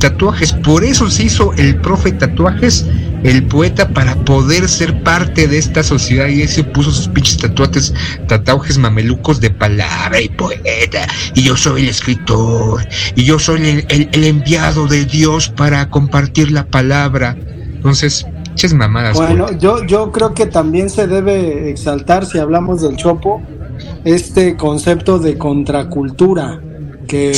tatuajes, 0.00 0.52
por 0.52 0.84
eso 0.84 1.08
se 1.08 1.24
hizo 1.24 1.54
el 1.54 1.76
profe 1.76 2.12
tatuajes, 2.12 2.84
el 3.22 3.44
poeta, 3.44 3.88
para 3.88 4.14
poder 4.16 4.68
ser 4.68 5.02
parte 5.02 5.46
de 5.46 5.56
esta 5.56 5.82
sociedad, 5.82 6.26
y 6.26 6.42
ese 6.42 6.64
puso 6.64 6.90
sus 6.90 7.08
pinches 7.08 7.38
tatuajes, 7.38 7.94
tatuajes 8.28 8.76
mamelucos 8.76 9.40
de 9.40 9.50
palabra 9.50 10.20
y 10.20 10.28
poeta, 10.28 11.06
y 11.34 11.44
yo 11.44 11.56
soy 11.56 11.82
el 11.82 11.88
escritor, 11.88 12.86
y 13.14 13.24
yo 13.24 13.38
soy 13.38 13.84
el, 13.88 14.08
el 14.12 14.24
enviado 14.24 14.88
de 14.88 15.04
Dios 15.06 15.48
para 15.48 15.88
compartir 15.88 16.50
la 16.50 16.66
palabra. 16.66 17.36
Entonces, 17.76 18.26
bueno, 19.14 19.52
yo, 19.58 19.84
yo 19.84 20.12
creo 20.12 20.34
que 20.34 20.46
también 20.46 20.90
se 20.90 21.06
debe 21.06 21.70
exaltar, 21.70 22.26
si 22.26 22.38
hablamos 22.38 22.82
del 22.82 22.96
Chopo, 22.96 23.42
este 24.04 24.56
concepto 24.56 25.18
de 25.18 25.36
contracultura 25.36 26.60
que 27.06 27.32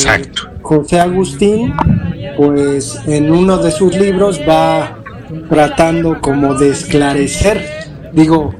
José 0.63 1.01
Agustín, 1.01 1.75
pues 2.37 3.01
en 3.07 3.31
uno 3.31 3.59
de 3.59 3.71
sus 3.71 3.97
libros 3.97 4.41
va 4.49 4.99
tratando 5.49 6.21
como 6.21 6.55
de 6.55 6.71
esclarecer. 6.71 7.65
Digo, 8.13 8.55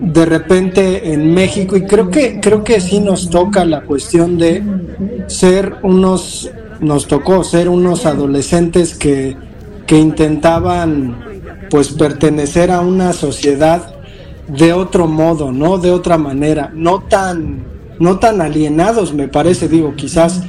de 0.00 0.26
repente 0.26 1.12
en 1.12 1.32
México, 1.34 1.76
y 1.76 1.82
creo 1.82 2.10
que, 2.10 2.40
creo 2.40 2.64
que 2.64 2.80
sí 2.80 3.00
nos 3.00 3.30
toca 3.30 3.64
la 3.64 3.82
cuestión 3.82 4.38
de 4.38 4.62
ser 5.26 5.76
unos, 5.82 6.50
nos 6.80 7.06
tocó 7.06 7.44
ser 7.44 7.68
unos 7.68 8.06
adolescentes 8.06 8.94
que, 8.94 9.36
que 9.86 9.98
intentaban 9.98 11.25
pues 11.70 11.90
pertenecer 11.90 12.70
a 12.70 12.80
una 12.80 13.12
sociedad 13.12 13.94
de 14.48 14.72
otro 14.72 15.06
modo, 15.06 15.52
¿no? 15.52 15.78
De 15.78 15.90
otra 15.90 16.18
manera, 16.18 16.70
no 16.74 17.00
tan, 17.00 17.64
no 17.98 18.18
tan 18.18 18.40
alienados, 18.40 19.12
me 19.12 19.28
parece, 19.28 19.68
digo, 19.68 19.94
quizás 19.96 20.42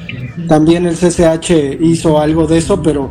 también 0.47 0.86
el 0.86 0.95
CCH 0.95 1.81
hizo 1.81 2.19
algo 2.19 2.45
de 2.45 2.57
eso, 2.57 2.81
pero 2.81 3.09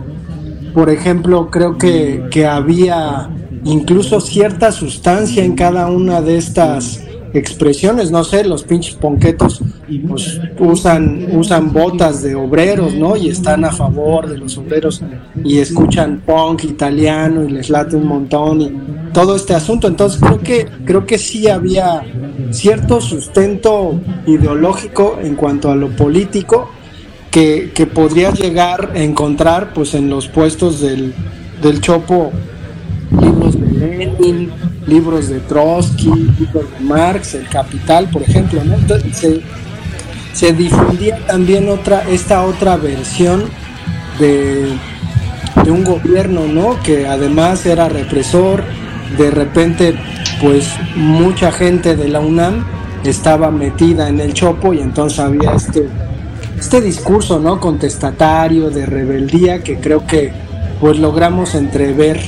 por 0.75 0.91
ejemplo, 0.91 1.51
creo 1.51 1.79
que, 1.79 2.25
que 2.31 2.47
había 2.47 3.31
incluso 3.65 4.21
cierta 4.21 4.71
sustancia 4.73 5.43
en 5.43 5.55
cada 5.55 5.87
una 5.89 6.21
de 6.21 6.37
estas 6.37 7.06
expresiones, 7.33 8.11
no 8.11 8.25
sé, 8.25 8.45
los 8.45 8.63
pinches 8.63 8.95
ponquetos 8.95 9.61
pues, 10.09 10.41
usan, 10.59 11.29
usan 11.37 11.73
botas 11.73 12.23
de 12.23 12.35
obreros, 12.35 12.95
¿no? 12.95 13.17
Y 13.17 13.29
están 13.29 13.65
a 13.65 13.73
favor 13.73 14.29
de 14.29 14.39
los 14.39 14.57
obreros 14.59 15.03
y 15.45 15.59
escuchan 15.59 16.23
punk 16.25 16.65
italiano 16.65 17.45
y 17.45 17.51
les 17.51 17.71
late 17.71 17.97
un 17.97 18.07
montón 18.07 18.61
y 18.61 18.73
todo 19.13 19.37
este 19.37 19.55
asunto. 19.55 19.89
Entonces 19.89 20.21
creo 20.21 20.41
que, 20.41 20.67
creo 20.85 21.07
que 21.07 21.19
sí 21.19 21.49
había 21.49 22.03
cierto 22.51 23.01
sustento 23.01 24.01
ideológico 24.27 25.19
en 25.23 25.35
cuanto 25.35 25.71
a 25.71 25.77
lo 25.77 25.91
político 25.91 26.71
que, 27.31 27.71
que 27.75 27.87
llegar 28.33 28.93
a 28.95 29.03
encontrar 29.03 29.75
pues 29.75 29.95
en 29.95 30.09
los 30.09 30.27
puestos 30.29 30.81
del, 30.81 31.13
del 31.63 31.81
Chopo 31.81 32.33
de 33.11 33.89
Lenin, 33.89 34.51
libros 34.87 35.29
de 35.29 35.41
Trotsky, 35.41 36.11
libros 36.39 36.71
de 36.71 36.81
Marx, 36.81 37.35
El 37.35 37.49
Capital, 37.49 38.09
por 38.11 38.23
ejemplo, 38.23 38.63
¿no? 38.65 38.77
se, 40.33 40.53
difundía 40.53 41.19
también 41.27 41.69
otra, 41.69 42.05
esta 42.09 42.45
otra 42.45 42.77
versión 42.77 43.45
de, 44.19 44.77
de 45.65 45.71
un 45.71 45.85
gobierno, 45.85 46.47
¿no? 46.47 46.81
Que 46.83 47.07
además 47.07 47.65
era 47.67 47.89
represor, 47.89 48.63
de 49.17 49.31
repente, 49.31 49.95
pues 50.41 50.69
mucha 50.95 51.51
gente 51.51 51.97
de 51.97 52.09
la 52.09 52.21
UNAM 52.21 52.65
estaba 53.05 53.51
metida 53.51 54.09
en 54.09 54.21
el 54.21 54.35
chopo 54.35 54.75
y 54.75 54.81
entonces 54.81 55.21
había 55.21 55.53
este, 55.53 55.89
este 56.59 56.81
discurso, 56.81 57.39
¿no? 57.39 57.61
Contestatario, 57.61 58.71
de 58.71 58.87
rebeldía, 58.87 59.63
que 59.63 59.79
creo 59.79 60.07
que 60.07 60.33
pues 60.81 60.99
logramos 60.99 61.55
entrever 61.55 62.21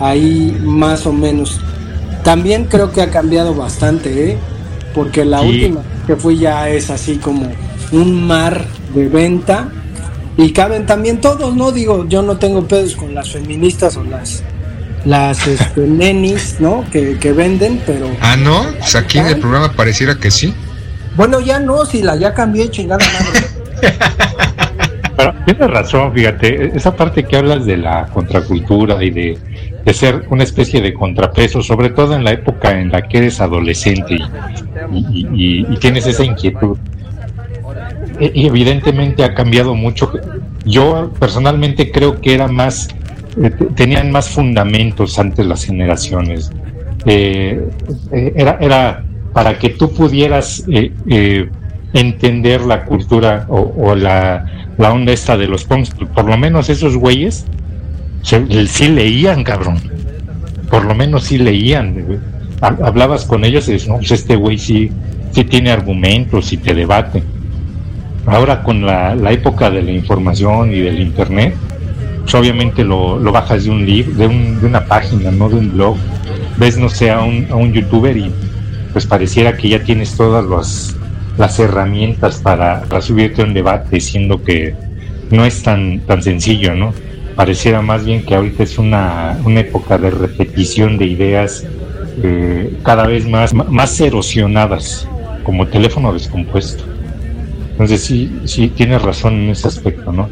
ahí 0.00 0.56
más 0.62 1.06
o 1.06 1.12
menos. 1.12 1.60
También 2.24 2.64
creo 2.64 2.90
que 2.90 3.02
ha 3.02 3.10
cambiado 3.10 3.54
bastante, 3.54 4.30
¿eh? 4.30 4.38
porque 4.94 5.24
la 5.24 5.42
última 5.42 5.82
que 6.06 6.16
fui 6.16 6.38
ya 6.38 6.68
es 6.68 6.88
así 6.88 7.16
como 7.16 7.52
un 7.92 8.26
mar 8.26 8.64
de 8.94 9.08
venta 9.08 9.68
y 10.36 10.52
caben 10.52 10.86
también 10.86 11.20
todos, 11.20 11.54
¿no? 11.54 11.72
Digo, 11.72 12.08
yo 12.08 12.22
no 12.22 12.38
tengo 12.38 12.66
pedos 12.66 12.96
con 12.96 13.14
las 13.14 13.30
feministas 13.30 13.96
o 13.96 14.04
las 14.04 14.42
las 15.04 15.46
este, 15.46 15.80
nenis, 15.86 16.56
¿no? 16.60 16.84
Que, 16.90 17.32
venden, 17.36 17.82
pero... 17.84 18.08
Ah, 18.20 18.36
no, 18.36 18.64
pues 18.78 18.94
aquí 18.94 19.18
en 19.18 19.26
el 19.26 19.38
programa 19.38 19.72
pareciera 19.72 20.14
que 20.14 20.30
sí. 20.30 20.54
Bueno, 21.16 21.40
ya 21.40 21.60
no, 21.60 21.84
si 21.84 22.02
la 22.02 22.16
ya 22.16 22.32
cambié, 22.32 22.70
chingada 22.70 23.04
madre. 23.12 23.92
Pero 25.16 25.34
tienes 25.44 25.70
razón, 25.70 26.12
fíjate, 26.12 26.76
esa 26.76 26.96
parte 26.96 27.24
que 27.24 27.36
hablas 27.36 27.66
de 27.66 27.76
la 27.76 28.06
contracultura 28.06 29.02
y 29.04 29.10
de 29.10 29.38
de 29.84 29.92
ser 29.92 30.24
una 30.30 30.44
especie 30.44 30.80
de 30.80 30.94
contrapeso, 30.94 31.62
sobre 31.62 31.90
todo 31.90 32.14
en 32.14 32.24
la 32.24 32.32
época 32.32 32.78
en 32.80 32.90
la 32.90 33.02
que 33.02 33.18
eres 33.18 33.40
adolescente 33.40 34.18
y, 34.90 35.64
tienes 35.76 36.06
esa 36.06 36.24
inquietud. 36.24 36.78
E, 38.18 38.32
y 38.34 38.46
evidentemente 38.46 39.24
ha 39.24 39.34
cambiado 39.34 39.74
mucho. 39.74 40.12
Yo 40.64 41.12
personalmente 41.18 41.90
creo 41.90 42.20
que 42.20 42.34
era 42.34 42.48
más, 42.48 42.88
eh, 43.42 43.50
tenían 43.74 44.10
más 44.10 44.30
fundamentos 44.30 45.18
antes 45.18 45.44
las 45.44 45.64
generaciones. 45.64 46.50
Eh, 47.04 47.68
eh, 48.12 48.32
era, 48.36 48.56
era 48.60 49.04
para 49.34 49.58
que 49.58 49.70
tú 49.70 49.92
pudieras 49.92 50.64
entender 51.92 52.62
la 52.62 52.84
cultura 52.84 53.46
o, 53.48 53.94
la, 53.94 54.70
la, 54.78 54.92
onda 54.92 55.12
esta 55.12 55.36
de 55.36 55.48
los 55.48 55.64
punks, 55.64 55.90
por 55.90 56.24
lo 56.24 56.38
menos 56.38 56.70
esos 56.70 56.96
güeyes 56.96 57.44
sí 58.24 58.88
leían, 58.88 59.44
cabrón. 59.44 59.80
Por 60.70 60.84
lo 60.84 60.94
menos 60.94 61.24
sí 61.24 61.38
leían. 61.38 62.20
Hablabas 62.60 63.24
con 63.24 63.44
ellos 63.44 63.68
y 63.68 63.74
dices, 63.74 63.88
no, 63.88 63.96
pues 63.96 64.10
este 64.10 64.36
güey 64.36 64.58
sí, 64.58 64.90
sí 65.32 65.44
tiene 65.44 65.70
argumentos 65.70 66.52
y 66.52 66.56
te 66.56 66.74
debate. 66.74 67.22
Ahora 68.26 68.62
con 68.62 68.86
la, 68.86 69.14
época 69.30 69.70
de 69.70 69.82
la 69.82 69.90
información 69.90 70.72
y 70.72 70.80
del 70.80 71.00
internet, 71.00 71.54
pues 72.22 72.34
obviamente 72.34 72.82
lo, 72.82 73.20
bajas 73.20 73.64
de 73.64 73.70
un 73.70 73.84
libro, 73.84 74.14
de, 74.14 74.26
una 74.26 74.84
página, 74.86 75.30
no 75.30 75.48
de 75.48 75.56
un 75.56 75.72
blog. 75.72 75.96
Ves, 76.56 76.78
no 76.78 76.88
sé, 76.88 77.10
a 77.10 77.20
un, 77.20 77.46
a 77.50 77.56
un 77.56 77.72
youtuber 77.72 78.16
y 78.16 78.30
pues 78.92 79.06
pareciera 79.06 79.56
que 79.56 79.68
ya 79.68 79.82
tienes 79.82 80.16
todas 80.16 80.44
las, 80.46 80.96
las 81.36 81.58
herramientas 81.58 82.38
para, 82.38 82.82
para 82.82 83.02
subirte 83.02 83.42
a 83.42 83.44
un 83.44 83.52
debate, 83.52 84.00
siendo 84.00 84.42
que 84.42 84.74
no 85.30 85.44
es 85.44 85.62
tan, 85.62 86.00
tan 86.00 86.22
sencillo, 86.22 86.74
¿no? 86.74 86.94
Pareciera 87.34 87.82
más 87.82 88.04
bien 88.04 88.24
que 88.24 88.34
ahorita 88.34 88.62
es 88.62 88.78
una, 88.78 89.38
una 89.44 89.60
época 89.60 89.98
de 89.98 90.10
repetición 90.10 90.98
de 90.98 91.06
ideas 91.06 91.66
eh, 92.22 92.78
cada 92.84 93.06
vez 93.06 93.26
más, 93.28 93.52
más 93.52 94.00
erosionadas, 94.00 95.08
como 95.42 95.66
teléfono 95.66 96.12
descompuesto. 96.12 96.84
Entonces 97.72 98.02
sí, 98.02 98.40
sí 98.44 98.68
tienes 98.68 99.02
razón 99.02 99.34
en 99.34 99.50
ese 99.50 99.66
aspecto, 99.66 100.12
¿no? 100.12 100.28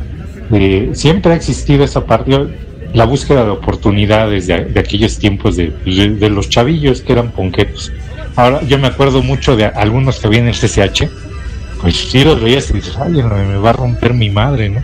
Eh, 0.53 0.91
siempre 0.95 1.33
ha 1.33 1.37
existido 1.37 1.83
esa 1.83 2.07
parte, 2.07 2.47
la 2.93 3.05
búsqueda 3.05 3.45
de 3.45 3.51
oportunidades 3.51 4.47
de, 4.47 4.79
aquellos 4.79 5.19
tiempos 5.19 5.57
de, 5.57 5.71
de, 5.85 6.31
los 6.31 6.49
chavillos 6.49 7.01
que 7.01 7.13
eran 7.13 7.33
ponquetos. 7.33 7.91
Ahora 8.37 8.63
yo 8.63 8.79
me 8.79 8.87
acuerdo 8.87 9.23
mucho 9.23 9.57
de 9.57 9.67
algunos 9.67 10.21
que 10.21 10.27
habían 10.27 10.45
en 10.45 10.51
el 10.51 10.55
CCH, 10.55 11.09
pues 11.81 11.97
sí 11.97 12.23
los 12.23 12.41
veías 12.41 12.71
y 12.71 12.75
dices, 12.75 12.97
ay, 12.99 13.13
me 13.13 13.57
va 13.57 13.71
a 13.71 13.73
romper 13.73 14.15
mi 14.15 14.31
madre, 14.31 14.69
¿no? 14.69 14.83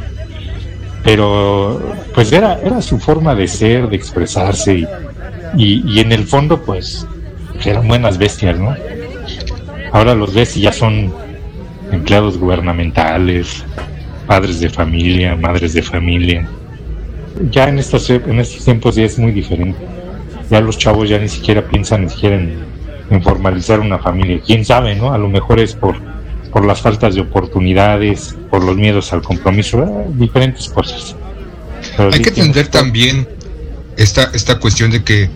Pero 1.08 1.80
pues 2.12 2.30
era, 2.32 2.60
era 2.62 2.82
su 2.82 2.98
forma 2.98 3.34
de 3.34 3.48
ser, 3.48 3.88
de 3.88 3.96
expresarse 3.96 4.86
y, 5.56 5.82
y, 5.86 6.00
en 6.00 6.12
el 6.12 6.24
fondo 6.24 6.60
pues 6.60 7.06
eran 7.64 7.88
buenas 7.88 8.18
bestias, 8.18 8.58
¿no? 8.58 8.76
Ahora 9.90 10.14
los 10.14 10.34
ves 10.34 10.54
y 10.58 10.60
ya 10.60 10.72
son 10.72 11.10
empleados 11.90 12.36
gubernamentales, 12.36 13.64
padres 14.26 14.60
de 14.60 14.68
familia, 14.68 15.34
madres 15.34 15.72
de 15.72 15.80
familia. 15.80 16.46
Ya 17.50 17.70
en 17.70 17.78
estos, 17.78 18.10
en 18.10 18.38
estos 18.38 18.62
tiempos 18.66 18.96
ya 18.96 19.04
es 19.04 19.18
muy 19.18 19.32
diferente. 19.32 19.78
Ya 20.50 20.60
los 20.60 20.76
chavos 20.76 21.08
ya 21.08 21.18
ni 21.18 21.28
siquiera 21.28 21.62
piensan 21.62 22.02
ni 22.02 22.10
siquiera 22.10 22.36
en, 22.36 22.58
en 23.08 23.22
formalizar 23.22 23.80
una 23.80 23.98
familia. 23.98 24.42
Quién 24.44 24.62
sabe, 24.62 24.94
¿no? 24.94 25.10
A 25.14 25.16
lo 25.16 25.30
mejor 25.30 25.58
es 25.58 25.74
por 25.74 25.96
por 26.52 26.64
las 26.64 26.80
faltas 26.80 27.14
de 27.14 27.20
oportunidades, 27.20 28.36
por 28.50 28.64
los 28.64 28.76
miedos 28.76 29.12
al 29.12 29.22
compromiso, 29.22 29.82
eh, 29.82 30.06
diferentes 30.14 30.68
cosas. 30.68 31.14
Hay 31.98 32.20
que 32.22 32.30
entender 32.30 32.68
también 32.68 33.28
esta, 33.96 34.30
esta 34.32 34.58
cuestión 34.58 34.90
de 34.90 35.02
que 35.02 35.30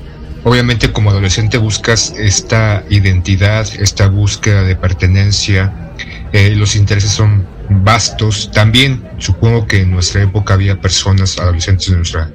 obviamente 0.45 0.93
como 0.93 1.11
adolescente 1.11 1.59
buscas 1.59 2.15
esta 2.17 2.85
identidad, 2.91 3.67
esta 3.79 4.09
búsqueda 4.09 4.63
de 4.63 4.77
pertenencia, 4.77 5.93
eh, 6.33 6.55
los 6.57 6.77
intereses 6.77 7.11
son 7.13 7.47
vastos. 7.69 8.51
También 8.53 9.03
supongo 9.19 9.67
que 9.67 9.83
en 9.83 9.91
nuestra 9.91 10.23
época 10.23 10.55
había 10.55 10.81
personas, 10.81 11.39
adolescentes 11.39 11.91
de 11.91 11.97
nuestra, 11.97 12.31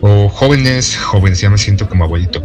o 0.00 0.28
jóvenes, 0.28 0.96
jóvenes, 0.96 1.40
ya 1.40 1.50
me 1.50 1.58
siento 1.58 1.88
como 1.88 2.04
abuelito, 2.04 2.42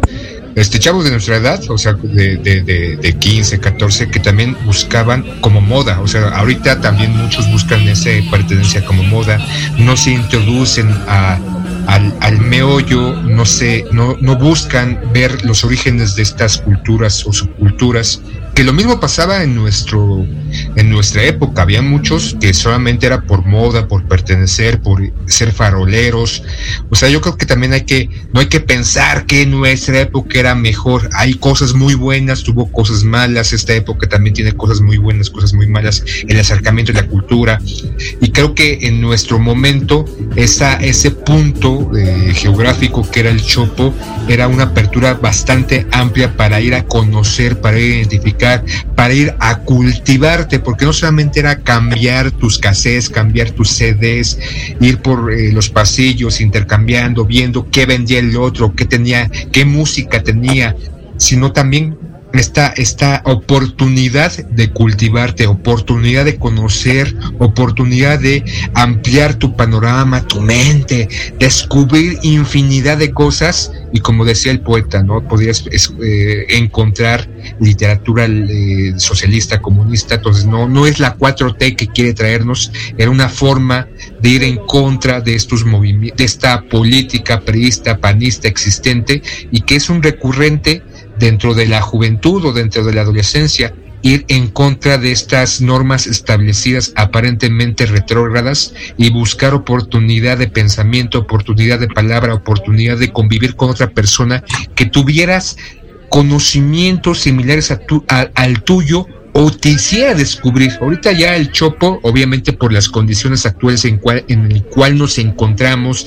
este 0.56 0.78
chavos 0.78 1.04
de 1.04 1.10
nuestra 1.10 1.36
edad, 1.36 1.60
o 1.68 1.76
sea, 1.76 1.92
de, 1.92 2.38
de, 2.38 2.62
de, 2.62 2.96
de 2.96 3.12
15, 3.12 3.60
14, 3.60 4.08
que 4.08 4.20
también 4.20 4.56
buscaban 4.64 5.22
como 5.42 5.60
moda, 5.60 6.00
o 6.00 6.08
sea, 6.08 6.28
ahorita 6.28 6.80
también 6.80 7.14
muchos 7.14 7.50
buscan 7.52 7.86
esa 7.86 8.08
pertenencia 8.30 8.82
como 8.86 9.02
moda, 9.02 9.38
no 9.78 9.98
se 9.98 10.12
introducen 10.12 10.88
a, 11.06 11.38
al, 11.86 12.16
al, 12.20 12.40
meollo, 12.40 13.12
no 13.22 13.44
se, 13.44 13.84
no, 13.92 14.16
no 14.20 14.36
buscan 14.36 14.98
ver 15.12 15.44
los 15.44 15.62
orígenes 15.62 16.16
de 16.16 16.22
estas 16.22 16.56
culturas 16.56 17.26
o 17.26 17.34
subculturas 17.34 18.22
que 18.56 18.64
lo 18.64 18.72
mismo 18.72 18.98
pasaba 18.98 19.42
en 19.42 19.54
nuestro 19.54 20.26
en 20.76 20.88
nuestra 20.88 21.22
época. 21.24 21.60
Había 21.60 21.82
muchos 21.82 22.38
que 22.40 22.54
solamente 22.54 23.04
era 23.04 23.20
por 23.20 23.44
moda 23.44 23.86
por 23.86 24.08
pertenecer 24.08 24.80
por 24.80 25.02
ser 25.26 25.52
faroleros. 25.52 26.42
O 26.88 26.94
sea 26.94 27.10
yo 27.10 27.20
creo 27.20 27.36
que 27.36 27.44
también 27.44 27.74
hay 27.74 27.82
que 27.82 28.08
no 28.32 28.40
hay 28.40 28.46
que 28.46 28.60
pensar 28.60 29.26
que 29.26 29.44
nuestra 29.44 30.00
época 30.00 30.40
era 30.40 30.54
mejor. 30.54 31.10
Hay 31.12 31.34
cosas 31.34 31.74
muy 31.74 31.94
buenas 31.94 32.44
tuvo 32.44 32.72
cosas 32.72 33.04
malas. 33.04 33.52
Esta 33.52 33.74
época 33.74 34.08
también 34.08 34.32
tiene 34.32 34.52
cosas 34.52 34.80
muy 34.80 34.96
buenas 34.96 35.28
cosas 35.28 35.52
muy 35.52 35.66
malas. 35.66 36.02
El 36.26 36.40
acercamiento 36.40 36.94
de 36.94 37.02
la 37.02 37.08
cultura. 37.08 37.60
Y 38.22 38.30
creo 38.30 38.54
que 38.54 38.78
en 38.88 39.02
nuestro 39.02 39.38
momento 39.38 40.06
esa 40.34 40.76
ese 40.76 41.10
punto 41.10 41.90
eh, 41.94 42.32
geográfico 42.34 43.06
que 43.10 43.20
era 43.20 43.28
el 43.28 43.42
Chopo 43.42 43.94
era 44.28 44.48
una 44.48 44.64
apertura 44.64 45.12
bastante 45.12 45.86
amplia 45.92 46.34
para 46.38 46.58
ir 46.62 46.74
a 46.74 46.84
conocer 46.84 47.60
para 47.60 47.78
identificar 47.78 48.45
para 48.94 49.14
ir 49.14 49.34
a 49.38 49.58
cultivarte, 49.58 50.58
porque 50.58 50.84
no 50.84 50.92
solamente 50.92 51.40
era 51.40 51.58
cambiar 51.60 52.30
tus 52.30 52.58
cassettes, 52.58 53.08
cambiar 53.08 53.50
tus 53.50 53.70
CDs, 53.70 54.38
ir 54.80 54.98
por 54.98 55.32
eh, 55.32 55.52
los 55.52 55.68
pasillos 55.68 56.40
intercambiando, 56.40 57.24
viendo 57.24 57.70
qué 57.70 57.86
vendía 57.86 58.18
el 58.18 58.36
otro, 58.36 58.74
qué 58.74 58.84
tenía, 58.84 59.30
qué 59.52 59.64
música 59.64 60.22
tenía, 60.22 60.76
sino 61.18 61.52
también 61.52 61.96
esta, 62.32 62.68
esta 62.68 63.22
oportunidad 63.24 64.32
de 64.32 64.70
cultivarte, 64.70 65.46
oportunidad 65.46 66.24
de 66.24 66.36
conocer, 66.36 67.14
oportunidad 67.38 68.18
de 68.18 68.44
ampliar 68.74 69.34
tu 69.34 69.56
panorama, 69.56 70.26
tu 70.26 70.40
mente, 70.40 71.08
descubrir 71.38 72.18
infinidad 72.22 72.98
de 72.98 73.12
cosas 73.12 73.72
y 73.92 74.00
como 74.00 74.24
decía 74.24 74.52
el 74.52 74.60
poeta, 74.60 75.02
¿no? 75.02 75.26
Podrías 75.26 75.64
eh, 76.02 76.46
encontrar 76.50 77.28
literatura 77.60 78.26
eh, 78.26 78.94
socialista, 78.96 79.60
comunista, 79.60 80.16
entonces 80.16 80.46
no, 80.46 80.68
no 80.68 80.86
es 80.86 80.98
la 80.98 81.16
4T 81.16 81.76
que 81.76 81.86
quiere 81.88 82.14
traernos, 82.14 82.72
era 82.96 83.10
una 83.10 83.28
forma 83.28 83.88
de 84.20 84.28
ir 84.28 84.44
en 84.44 84.56
contra 84.66 85.20
de 85.20 85.34
estos 85.34 85.64
movimientos, 85.64 86.18
de 86.18 86.24
esta 86.24 86.62
política 86.62 87.40
priista, 87.40 87.98
panista 87.98 88.48
existente 88.48 89.22
y 89.50 89.60
que 89.62 89.76
es 89.76 89.88
un 89.88 90.02
recurrente 90.02 90.82
dentro 91.18 91.54
de 91.54 91.66
la 91.66 91.80
juventud 91.80 92.44
o 92.44 92.52
dentro 92.52 92.84
de 92.84 92.92
la 92.92 93.02
adolescencia, 93.02 93.72
ir 94.02 94.24
en 94.28 94.48
contra 94.48 94.98
de 94.98 95.10
estas 95.10 95.60
normas 95.60 96.06
establecidas 96.06 96.92
aparentemente 96.96 97.86
retrógradas 97.86 98.74
y 98.96 99.10
buscar 99.10 99.54
oportunidad 99.54 100.38
de 100.38 100.48
pensamiento, 100.48 101.18
oportunidad 101.18 101.80
de 101.80 101.88
palabra, 101.88 102.34
oportunidad 102.34 102.98
de 102.98 103.12
convivir 103.12 103.56
con 103.56 103.70
otra 103.70 103.90
persona 103.90 104.44
que 104.74 104.86
tuvieras 104.86 105.56
conocimientos 106.08 107.20
similares 107.20 107.70
a 107.70 107.78
tu, 107.78 108.04
al 108.08 108.62
tuyo 108.62 109.06
o 109.38 109.50
te 109.50 109.68
hiciera 109.68 110.14
descubrir. 110.14 110.72
Ahorita 110.80 111.12
ya 111.12 111.36
el 111.36 111.52
Chopo, 111.52 112.00
obviamente 112.02 112.54
por 112.54 112.72
las 112.72 112.88
condiciones 112.88 113.44
actuales 113.44 113.84
en, 113.84 113.98
cual, 113.98 114.24
en 114.28 114.50
el 114.50 114.64
cual 114.64 114.96
nos 114.96 115.18
encontramos, 115.18 116.06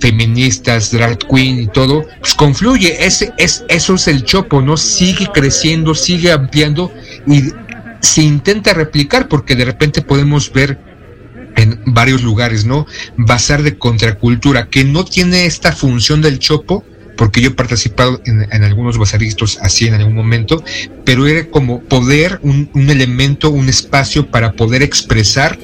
feministas, 0.00 0.90
drag 0.90 1.18
queen 1.18 1.60
y 1.60 1.66
todo, 1.68 2.04
pues 2.18 2.34
confluye. 2.34 3.06
Ese, 3.06 3.32
es, 3.38 3.64
eso 3.68 3.94
es 3.94 4.08
el 4.08 4.24
Chopo, 4.24 4.60
¿no? 4.60 4.76
Sigue 4.76 5.28
creciendo, 5.32 5.94
sigue 5.94 6.32
ampliando 6.32 6.92
y 7.28 7.44
se 8.00 8.22
intenta 8.22 8.74
replicar 8.74 9.28
porque 9.28 9.54
de 9.54 9.66
repente 9.66 10.02
podemos 10.02 10.52
ver 10.52 10.76
en 11.56 11.80
varios 11.86 12.24
lugares, 12.24 12.64
¿no? 12.64 12.86
Bazar 13.16 13.62
de 13.62 13.78
contracultura 13.78 14.68
que 14.68 14.84
no 14.84 15.04
tiene 15.04 15.46
esta 15.46 15.70
función 15.70 16.22
del 16.22 16.40
Chopo, 16.40 16.84
porque 17.16 17.40
yo 17.40 17.50
he 17.50 17.52
participado 17.52 18.20
en, 18.24 18.64
algunos 18.64 18.98
bazaristas 18.98 19.58
así 19.60 19.86
en 19.86 19.94
algún 19.94 20.14
momento, 20.14 20.62
pero 21.04 21.26
era 21.26 21.46
como 21.46 21.80
poder, 21.80 22.40
un, 22.42 22.70
un, 22.74 22.90
elemento, 22.90 23.50
un 23.50 23.68
espacio 23.68 24.26
para 24.26 24.52
poder 24.52 24.82
expresar 24.82 25.58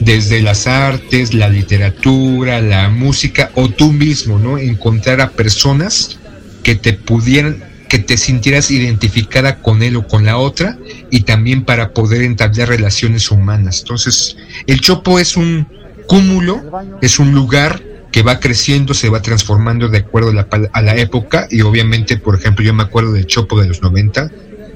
desde 0.00 0.42
las 0.42 0.66
artes, 0.66 1.34
la 1.34 1.48
literatura, 1.48 2.60
la 2.60 2.88
música 2.88 3.50
o 3.54 3.68
tú 3.68 3.92
mismo, 3.92 4.38
¿no? 4.38 4.58
Encontrar 4.58 5.20
a 5.20 5.30
personas 5.30 6.18
que 6.62 6.74
te 6.74 6.92
pudieran, 6.92 7.64
que 7.88 7.98
te 7.98 8.16
sintieras 8.16 8.70
identificada 8.70 9.60
con 9.60 9.82
él 9.82 9.96
o 9.96 10.06
con 10.06 10.24
la 10.24 10.38
otra 10.38 10.78
y 11.10 11.22
también 11.22 11.64
para 11.64 11.92
poder 11.92 12.22
entablar 12.22 12.68
relaciones 12.68 13.30
humanas. 13.30 13.80
Entonces, 13.80 14.36
el 14.66 14.80
Chopo 14.80 15.18
es 15.18 15.36
un 15.36 15.66
cúmulo, 16.06 16.62
es 17.02 17.18
un 17.18 17.32
lugar 17.32 17.82
que 18.10 18.22
va 18.22 18.40
creciendo, 18.40 18.94
se 18.94 19.08
va 19.08 19.22
transformando 19.22 19.88
de 19.88 19.98
acuerdo 19.98 20.30
a 20.30 20.34
la, 20.34 20.48
a 20.72 20.82
la, 20.82 20.96
época. 20.96 21.46
Y 21.50 21.62
obviamente, 21.62 22.16
por 22.16 22.34
ejemplo, 22.34 22.64
yo 22.64 22.74
me 22.74 22.82
acuerdo 22.82 23.12
del 23.12 23.26
Chopo 23.26 23.60
de 23.60 23.68
los 23.68 23.82
90, 23.82 24.30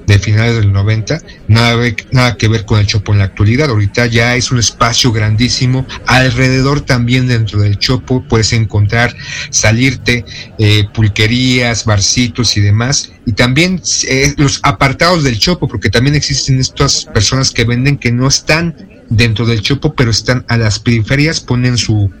de 0.05 0.19
finales 0.19 0.55
del 0.55 0.71
90, 0.71 1.19
nada, 1.47 1.83
nada 2.11 2.37
que 2.37 2.47
ver 2.47 2.65
con 2.65 2.79
el 2.79 2.85
Chopo 2.85 3.11
en 3.11 3.19
la 3.19 3.25
actualidad, 3.25 3.69
ahorita 3.69 4.05
ya 4.07 4.35
es 4.35 4.51
un 4.51 4.59
espacio 4.59 5.11
grandísimo, 5.11 5.85
alrededor 6.05 6.81
también 6.81 7.27
dentro 7.27 7.59
del 7.59 7.77
Chopo 7.79 8.23
puedes 8.27 8.53
encontrar, 8.53 9.15
salirte, 9.49 10.25
eh, 10.59 10.83
pulquerías, 10.93 11.85
barcitos 11.85 12.57
y 12.57 12.61
demás, 12.61 13.11
y 13.25 13.33
también 13.33 13.81
eh, 14.07 14.33
los 14.37 14.59
apartados 14.63 15.23
del 15.23 15.39
Chopo, 15.39 15.67
porque 15.67 15.89
también 15.89 16.15
existen 16.15 16.59
estas 16.59 17.05
personas 17.05 17.51
que 17.51 17.65
venden 17.65 17.97
que 17.97 18.11
no 18.11 18.27
están 18.27 18.75
dentro 19.09 19.45
del 19.45 19.61
Chopo, 19.61 19.93
pero 19.95 20.11
están 20.11 20.45
a 20.47 20.57
las 20.57 20.79
periferias, 20.79 21.39
ponen 21.39 21.77
su 21.77 22.11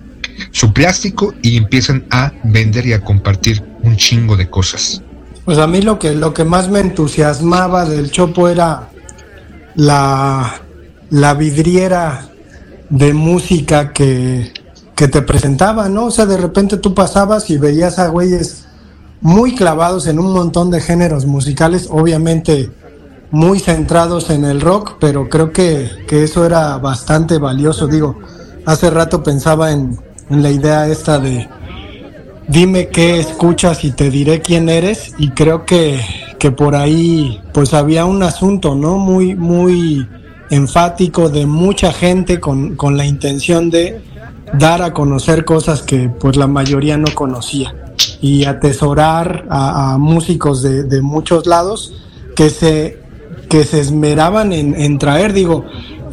su 0.51 0.73
plástico 0.73 1.33
y 1.41 1.57
empiezan 1.57 2.05
a 2.09 2.31
vender 2.43 2.85
y 2.85 2.93
a 2.93 3.01
compartir 3.01 3.63
un 3.83 3.95
chingo 3.97 4.35
de 4.35 4.49
cosas. 4.49 5.01
Pues 5.45 5.57
a 5.57 5.67
mí 5.67 5.81
lo 5.81 5.99
que, 5.99 6.15
lo 6.15 6.33
que 6.33 6.43
más 6.43 6.69
me 6.69 6.79
entusiasmaba 6.79 7.85
del 7.85 8.09
Chopo 8.11 8.47
era 8.49 8.89
la, 9.75 10.61
la 11.11 11.33
vidriera 11.35 12.27
de 12.89 13.13
música 13.13 13.93
que, 13.93 14.51
que 14.95 15.07
te 15.07 15.21
presentaba, 15.21 15.89
¿no? 15.89 16.05
O 16.05 16.11
sea, 16.11 16.25
de 16.25 16.37
repente 16.37 16.77
tú 16.77 16.93
pasabas 16.93 17.49
y 17.49 17.57
veías 17.57 17.99
a 17.99 18.07
güeyes 18.07 18.65
muy 19.21 19.55
clavados 19.55 20.07
en 20.07 20.19
un 20.19 20.33
montón 20.33 20.71
de 20.71 20.81
géneros 20.81 21.25
musicales, 21.25 21.87
obviamente 21.91 22.71
muy 23.31 23.59
centrados 23.59 24.29
en 24.29 24.45
el 24.45 24.61
rock, 24.61 24.97
pero 24.99 25.29
creo 25.29 25.51
que, 25.51 25.89
que 26.07 26.23
eso 26.23 26.45
era 26.45 26.77
bastante 26.77 27.37
valioso. 27.37 27.87
Digo, 27.87 28.17
hace 28.65 28.89
rato 28.89 29.23
pensaba 29.23 29.71
en, 29.71 29.99
en 30.29 30.43
la 30.43 30.49
idea 30.49 30.87
esta 30.87 31.19
de 31.19 31.47
dime 32.47 32.87
qué 32.89 33.19
escuchas 33.19 33.83
y 33.83 33.91
te 33.91 34.09
diré 34.09 34.41
quién 34.41 34.69
eres. 34.69 35.13
Y 35.17 35.29
creo 35.29 35.65
que, 35.65 35.99
que 36.39 36.51
por 36.51 36.75
ahí 36.75 37.41
pues 37.53 37.73
había 37.73 38.05
un 38.05 38.23
asunto, 38.23 38.75
¿no? 38.75 38.97
Muy, 38.97 39.35
muy 39.35 40.07
enfático 40.49 41.29
de 41.29 41.45
mucha 41.45 41.91
gente 41.91 42.39
con, 42.39 42.75
con 42.75 42.97
la 42.97 43.05
intención 43.05 43.69
de 43.69 44.01
dar 44.53 44.81
a 44.81 44.93
conocer 44.93 45.43
cosas 45.43 45.81
que 45.81 46.09
pues 46.09 46.37
la 46.37 46.47
mayoría 46.47 46.97
no 46.97 47.13
conocía. 47.13 47.75
Y 48.21 48.45
atesorar 48.45 49.45
a, 49.49 49.97
músicos 49.97 50.61
de, 50.61 50.83
de, 50.83 51.01
muchos 51.01 51.45
lados 51.45 51.93
que 52.35 52.49
se, 52.49 52.99
que 53.49 53.63
se 53.65 53.79
esmeraban 53.79 54.51
en, 54.51 54.79
en 54.79 54.97
traer, 54.97 55.33
digo, 55.33 55.65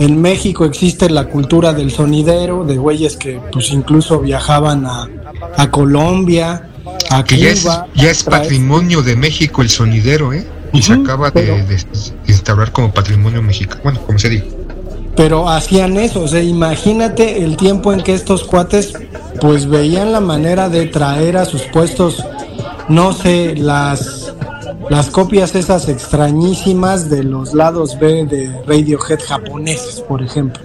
en 0.05 0.21
México 0.21 0.65
existe 0.65 1.09
la 1.11 1.27
cultura 1.27 1.73
del 1.73 1.91
sonidero, 1.91 2.65
de 2.65 2.77
güeyes 2.77 3.17
que 3.17 3.41
pues 3.53 3.71
incluso 3.71 4.21
viajaban 4.21 4.85
a, 4.87 5.09
a 5.57 5.71
Colombia, 5.71 6.69
a 7.11 7.25
que 7.25 7.37
Cuba. 7.37 7.87
Ya 7.95 8.11
es, 8.11 8.25
patrimonio 8.25 9.03
de 9.03 9.17
México 9.17 9.63
el 9.63 9.71
sonidero, 9.71 10.33
¿eh? 10.33 10.47
Y 10.73 10.79
uh 10.79 10.81
-huh, 10.81 10.87
se 10.87 10.93
acaba 10.95 11.31
pero, 11.31 11.55
de, 11.57 11.65
de, 11.65 11.85
instaurar 12.27 12.73
como 12.73 12.93
patrimonio 12.93 13.43
mexicano, 13.43 13.81
bueno, 13.85 14.01
como 14.07 14.19
se 14.19 14.31
dice. 14.31 14.47
Pero 15.15 15.49
hacían 15.49 15.97
eso, 15.99 16.23
o 16.23 16.29
sea, 16.29 16.43
imagínate 16.43 17.45
el 17.45 17.57
tiempo 17.57 17.93
en 17.93 18.03
que 18.03 18.15
estos 18.15 18.45
cuates 18.45 18.95
pues 19.41 19.67
veían 19.67 20.13
la 20.13 20.21
manera 20.21 20.69
de 20.69 20.87
traer 20.87 21.37
a 21.37 21.45
sus 21.45 21.63
puestos, 21.63 22.25
no 22.89 23.13
sé, 23.13 23.55
las 23.57 24.22
las 24.93 25.09
copias 25.09 25.55
esas 25.55 25.89
extrañísimas 25.89 27.09
de 27.09 27.23
los 27.23 27.55
lados 27.55 27.99
B 27.99 28.27
de 28.27 28.53
Radiohead 28.67 29.21
japoneses, 29.27 30.03
por 30.03 30.23
ejemplo. 30.23 30.63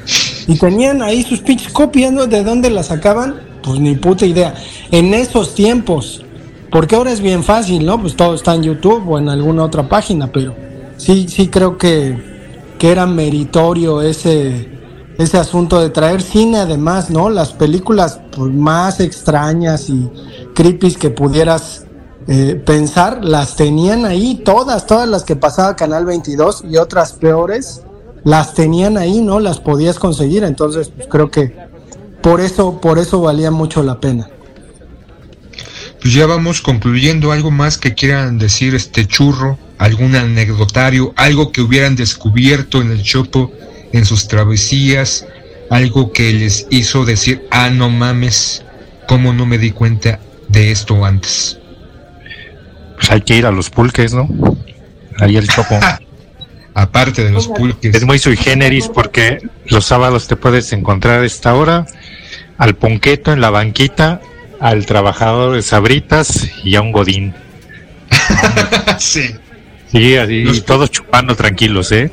Y 0.48 0.60
tenían 0.60 1.02
ahí 1.02 1.24
sus 1.24 1.40
pinches 1.40 1.72
copias, 1.72 2.12
¿no? 2.12 2.28
¿De 2.28 2.44
dónde 2.44 2.70
las 2.70 2.88
sacaban? 2.88 3.40
Pues 3.64 3.80
ni 3.80 3.96
puta 3.96 4.26
idea. 4.26 4.54
En 4.92 5.14
esos 5.14 5.56
tiempos, 5.56 6.26
porque 6.70 6.98
ahora 6.98 7.14
es 7.14 7.22
bien 7.22 7.42
fácil, 7.42 7.86
¿no? 7.86 8.02
Pues 8.02 8.18
todo 8.18 8.36
está 8.36 8.54
en 8.54 8.64
YouTube 8.64 9.08
o 9.08 9.18
en 9.18 9.30
alguna 9.30 9.64
otra 9.64 9.88
página, 9.88 10.30
pero 10.30 10.54
sí, 10.98 11.28
sí 11.30 11.48
creo 11.48 11.78
que, 11.78 12.22
que 12.78 12.92
era 12.92 13.06
meritorio 13.06 14.02
ese, 14.02 14.68
ese 15.18 15.38
asunto 15.38 15.80
de 15.80 15.90
traer 15.90 16.22
cine 16.22 16.58
además, 16.58 17.10
¿no? 17.10 17.30
Las 17.30 17.54
películas 17.54 18.20
pues, 18.36 18.52
más 18.52 19.00
extrañas 19.00 19.90
y 19.90 20.10
creepy 20.54 20.96
que 20.96 21.12
pudieras 21.12 21.87
eh, 22.28 22.62
pensar, 22.66 23.24
las 23.24 23.56
tenían 23.56 24.06
ahí, 24.06 24.42
todas, 24.44 24.86
todas 24.86 25.08
las 25.08 25.24
que 25.24 25.38
pasaba 25.38 25.76
Canal 25.78 26.06
22 26.06 26.66
y 26.70 26.78
otras 26.78 27.14
peores, 27.14 27.84
las 28.24 28.54
tenían 28.54 28.98
ahí, 28.98 29.22
¿no? 29.22 29.40
Las 29.40 29.60
podías 29.60 29.98
conseguir, 29.98 30.44
entonces 30.44 30.92
pues, 30.94 31.08
creo 31.08 31.32
que 31.32 31.56
por 32.22 32.42
eso, 32.42 32.82
por 32.82 33.00
eso 33.00 33.22
valía 33.22 33.52
mucho 33.52 33.82
la 33.82 34.02
pena. 34.02 34.30
Pues 36.02 36.14
ya 36.14 36.26
vamos 36.26 36.62
concluyendo 36.62 37.32
algo 37.32 37.50
más 37.50 37.78
que 37.78 37.94
quieran 37.94 38.38
decir 38.38 38.76
este 38.76 39.06
churro, 39.08 39.58
algún 39.78 40.16
anecdotario, 40.16 41.14
algo 41.16 41.52
que 41.52 41.62
hubieran 41.62 41.96
descubierto 41.96 42.82
en 42.82 42.92
el 42.92 43.04
Chopo 43.04 43.52
en 43.94 44.06
sus 44.06 44.28
travesías, 44.28 45.26
algo 45.70 46.12
que 46.12 46.34
les 46.34 46.68
hizo 46.70 47.06
decir, 47.06 47.48
ah, 47.52 47.70
no 47.70 47.90
mames, 47.90 48.64
¿cómo 49.08 49.34
no 49.34 49.46
me 49.46 49.58
di 49.58 49.72
cuenta 49.72 50.20
de 50.50 50.72
esto 50.72 51.06
antes? 51.06 51.58
Pues 52.98 53.12
hay 53.12 53.22
que 53.22 53.36
ir 53.36 53.46
a 53.46 53.52
los 53.52 53.70
pulques, 53.70 54.14
¿no? 54.14 54.28
Ahí 55.20 55.38
el 55.38 55.48
chopo. 55.48 55.80
Aparte 56.74 57.24
de 57.24 57.32
los 57.32 57.48
pulques. 57.48 57.96
Es 57.96 58.06
muy 58.06 58.20
sui 58.20 58.38
generis 58.38 58.88
porque 58.88 59.40
los 59.66 59.86
sábados 59.86 60.28
te 60.28 60.36
puedes 60.36 60.74
encontrar 60.74 61.22
a 61.22 61.26
esta 61.26 61.56
hora 61.56 61.88
al 62.58 62.76
ponqueto 62.76 63.32
en 63.32 63.42
la 63.42 63.50
banquita, 63.50 64.22
al 64.60 64.86
trabajador 64.86 65.56
de 65.56 65.62
sabritas 65.62 66.50
y 66.64 66.76
a 66.76 66.82
un 66.82 66.92
godín. 66.92 67.34
sí. 69.00 69.36
Sí, 69.92 70.18
así, 70.18 70.62
todos 70.66 70.92
chupando 70.92 71.36
tranquilos, 71.36 71.92
¿eh? 71.94 72.12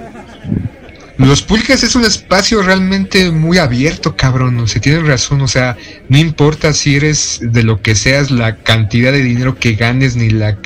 Los 1.16 1.42
pulques 1.42 1.84
es 1.84 1.94
un 1.94 2.04
espacio 2.04 2.60
realmente 2.62 3.30
muy 3.30 3.58
abierto, 3.58 4.16
cabrón. 4.16 4.58
O 4.58 4.66
sea, 4.66 4.82
tienes 4.82 5.06
razón. 5.06 5.42
O 5.42 5.48
sea, 5.48 5.76
no 6.08 6.18
importa 6.18 6.72
si 6.72 6.96
eres 6.96 7.38
de 7.40 7.62
lo 7.62 7.82
que 7.82 7.94
seas, 7.94 8.32
la 8.32 8.56
cantidad 8.56 9.12
de 9.12 9.22
dinero 9.22 9.56
que 9.56 9.74
ganes, 9.74 10.16
ni 10.16 10.30
la, 10.30 10.58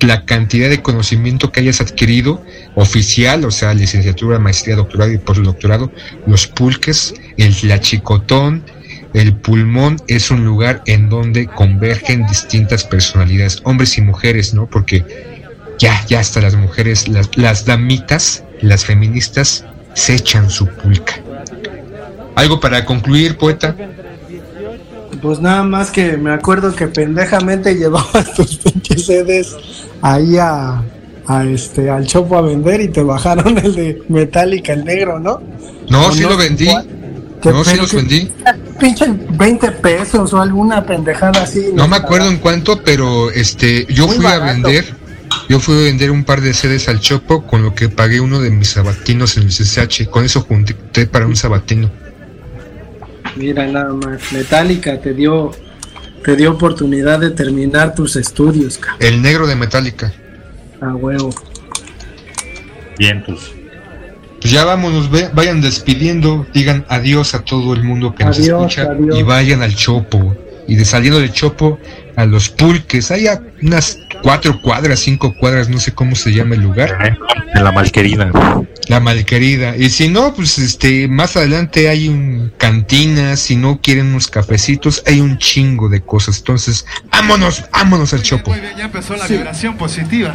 la 0.00 0.24
cantidad 0.24 0.68
de 0.68 0.82
conocimiento 0.82 1.52
que 1.52 1.60
hayas 1.60 1.80
adquirido 1.80 2.44
oficial, 2.74 3.44
o 3.44 3.52
sea, 3.52 3.74
licenciatura, 3.74 4.40
maestría, 4.40 4.74
doctorado 4.74 5.12
y 5.12 5.18
postdoctorado. 5.18 5.92
Los 6.26 6.48
pulques, 6.48 7.14
el 7.36 7.54
chicotón, 7.80 8.64
el 9.14 9.36
pulmón 9.36 9.98
es 10.08 10.32
un 10.32 10.44
lugar 10.44 10.82
en 10.86 11.08
donde 11.08 11.46
convergen 11.46 12.26
distintas 12.26 12.82
personalidades, 12.82 13.60
hombres 13.62 13.96
y 13.98 14.00
mujeres, 14.00 14.52
¿no? 14.52 14.66
Porque 14.66 15.04
ya, 15.78 16.04
ya 16.06 16.18
hasta 16.18 16.40
las 16.40 16.56
mujeres, 16.56 17.06
las, 17.06 17.30
las 17.36 17.64
damitas, 17.64 18.42
las 18.60 18.84
feministas 18.84 19.64
se 19.96 20.14
echan 20.14 20.48
su 20.50 20.66
pulca. 20.66 21.14
¿Algo 22.36 22.60
para 22.60 22.84
concluir, 22.84 23.36
poeta? 23.38 23.74
Pues 25.22 25.40
nada 25.40 25.62
más 25.62 25.90
que 25.90 26.18
me 26.18 26.30
acuerdo 26.32 26.74
que 26.76 26.86
pendejamente 26.86 27.74
llevabas 27.78 28.34
tus 28.34 28.56
pinches 28.56 29.06
sedes 29.06 29.56
ahí 30.02 30.36
a, 30.36 30.82
a, 31.26 31.44
este 31.44 31.88
al 31.88 32.06
chopo 32.06 32.36
a 32.36 32.42
vender 32.42 32.82
y 32.82 32.88
te 32.88 33.02
bajaron 33.02 33.56
el 33.58 33.74
de 33.74 34.02
Metallica, 34.08 34.74
el 34.74 34.84
negro, 34.84 35.18
¿no? 35.18 35.42
No, 35.88 36.12
sí 36.12 36.20
lo 36.20 36.36
vendí. 36.36 36.68
No, 37.44 37.64
sí 37.64 37.76
los 37.76 37.94
vendí. 37.94 38.30
Pinche 38.78 39.06
20 39.08 39.70
pesos 39.72 40.32
o 40.34 40.40
alguna 40.40 40.84
pendejada 40.84 41.42
así. 41.42 41.70
No 41.72 41.88
me 41.88 41.96
acuerdo 41.96 42.28
en 42.28 42.38
cuánto, 42.38 42.82
pero 42.82 43.30
este 43.30 43.86
yo 43.88 44.08
fui 44.08 44.26
a 44.26 44.38
vender 44.40 45.05
yo 45.48 45.60
fui 45.60 45.74
a 45.74 45.84
vender 45.84 46.10
un 46.10 46.24
par 46.24 46.40
de 46.40 46.52
sedes 46.54 46.88
al 46.88 47.00
Chopo 47.00 47.46
con 47.46 47.62
lo 47.62 47.74
que 47.74 47.88
pagué 47.88 48.20
uno 48.20 48.40
de 48.40 48.50
mis 48.50 48.68
sabatinos 48.68 49.36
en 49.36 49.44
el 49.44 49.48
CCH. 49.50 50.08
Con 50.10 50.24
eso 50.24 50.42
junté 50.42 51.06
para 51.06 51.26
un 51.26 51.36
sabatino. 51.36 51.90
Mira 53.36 53.66
nada 53.66 53.92
más, 53.92 54.32
Metallica 54.32 55.00
te 55.00 55.12
dio 55.12 55.52
te 56.26 56.34
dio 56.34 56.50
oportunidad 56.50 57.20
de 57.20 57.30
terminar 57.30 57.94
tus 57.94 58.16
estudios. 58.16 58.80
El 58.98 59.22
negro 59.22 59.46
de 59.46 59.54
Metallica. 59.54 60.12
A 60.80 60.94
huevo. 60.96 61.32
Bien, 62.98 63.22
pues. 63.24 63.52
Pues 64.40 64.52
ya 64.52 64.64
vámonos, 64.64 65.08
vayan 65.34 65.60
despidiendo, 65.60 66.44
digan 66.52 66.84
adiós 66.88 67.34
a 67.34 67.44
todo 67.44 67.74
el 67.74 67.84
mundo 67.84 68.14
que 68.14 68.24
nos 68.24 68.40
escucha 68.40 68.88
y 69.14 69.22
vayan 69.22 69.62
al 69.62 69.76
Chopo. 69.76 70.36
Y 70.66 70.74
de 70.74 70.84
saliendo 70.84 71.20
del 71.20 71.32
Chopo 71.32 71.78
a 72.16 72.24
los 72.24 72.48
pulques, 72.48 73.10
hay 73.10 73.26
unas 73.62 73.98
cuatro 74.22 74.60
cuadras, 74.62 75.00
cinco 75.00 75.34
cuadras, 75.34 75.68
no 75.68 75.78
sé 75.78 75.92
cómo 75.92 76.16
se 76.16 76.32
llama 76.32 76.54
el 76.54 76.62
lugar. 76.62 77.18
En 77.54 77.62
la 77.62 77.72
Malquerida. 77.72 78.30
La 78.88 79.00
Malquerida. 79.00 79.76
Y 79.76 79.90
si 79.90 80.08
no, 80.08 80.32
pues 80.34 80.58
este, 80.58 81.08
más 81.08 81.36
adelante 81.36 81.88
hay 81.88 82.08
un 82.08 82.52
cantina, 82.56 83.36
si 83.36 83.56
no 83.56 83.80
quieren 83.80 84.06
unos 84.06 84.28
cafecitos, 84.28 85.02
hay 85.06 85.20
un 85.20 85.36
chingo 85.38 85.88
de 85.88 86.00
cosas. 86.00 86.38
Entonces, 86.38 86.86
vámonos, 87.10 87.64
vámonos 87.70 88.14
al 88.14 88.22
chopo. 88.22 88.50
Muy 88.50 88.60
bien, 88.60 88.76
ya 88.76 88.84
empezó 88.84 89.14
la 89.16 89.26
vibración 89.26 89.76
positiva. 89.76 90.34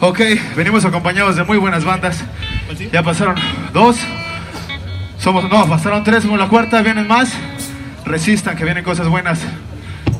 Ok, 0.00 0.20
venimos 0.56 0.84
acompañados 0.84 1.36
de 1.36 1.44
muy 1.44 1.58
buenas 1.58 1.84
bandas. 1.84 2.16
Ya 2.90 3.02
pasaron 3.02 3.36
dos. 3.72 3.96
Somos, 5.18 5.48
no, 5.48 5.68
pasaron 5.68 6.02
tres, 6.02 6.24
como 6.24 6.36
la 6.38 6.48
cuarta, 6.48 6.80
vienen 6.82 7.06
más. 7.06 7.32
Resistan, 8.04 8.56
que 8.56 8.64
vienen 8.64 8.82
cosas 8.82 9.08
buenas. 9.08 9.40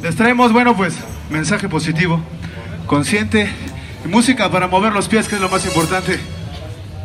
Les 0.03 0.17
traemos, 0.17 0.53
bueno, 0.53 0.77
pues, 0.77 0.95
mensaje 1.31 1.69
positivo 1.69 2.21
consciente 2.87 3.49
y 4.05 4.09
música 4.09 4.51
para 4.51 4.67
mover 4.67 4.93
los 4.93 5.07
pies, 5.07 5.29
que 5.29 5.37
es 5.37 5.41
lo 5.41 5.49
más 5.49 5.65
importante. 5.65 6.19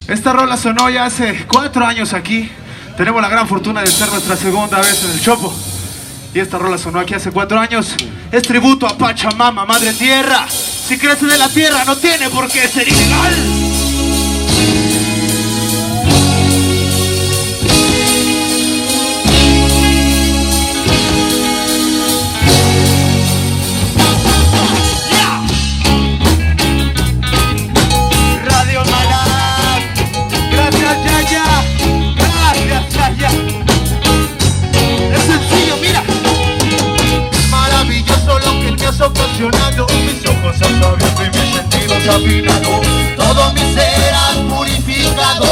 Esta 0.07 0.33
rola 0.33 0.57
sonó 0.57 0.89
ya 0.89 1.05
hace 1.05 1.45
cuatro 1.45 1.85
años 1.85 2.13
aquí. 2.13 2.49
Tenemos 2.97 3.21
la 3.21 3.29
gran 3.29 3.47
fortuna 3.47 3.81
de 3.81 3.87
ser 3.87 4.09
nuestra 4.09 4.35
segunda 4.35 4.79
vez 4.79 5.03
en 5.03 5.11
el 5.11 5.21
Chopo. 5.21 5.53
Y 6.33 6.39
esta 6.39 6.57
rola 6.57 6.79
sonó 6.79 6.99
aquí 6.99 7.13
hace 7.13 7.29
cuatro 7.29 7.59
años. 7.59 7.95
Es 8.31 8.41
tributo 8.41 8.87
a 8.87 8.97
Pachamama, 8.97 9.65
Madre 9.65 9.93
Tierra. 9.93 10.47
Si 10.49 10.97
crece 10.97 11.27
de 11.27 11.37
la 11.37 11.49
tierra, 11.49 11.85
no 11.85 11.95
tiene 11.97 12.29
por 12.29 12.47
qué 12.49 12.67
ser 12.67 12.87
ilegal. 12.87 13.66
Han 40.55 40.83
abierto 40.83 41.23
y 41.23 41.29
mis 41.29 41.55
sentidos 41.55 42.07
afinados, 42.07 42.87
todo 43.17 43.53
mi 43.53 43.73
ser 43.73 44.13
han 44.13 44.47
purificado, 44.47 45.45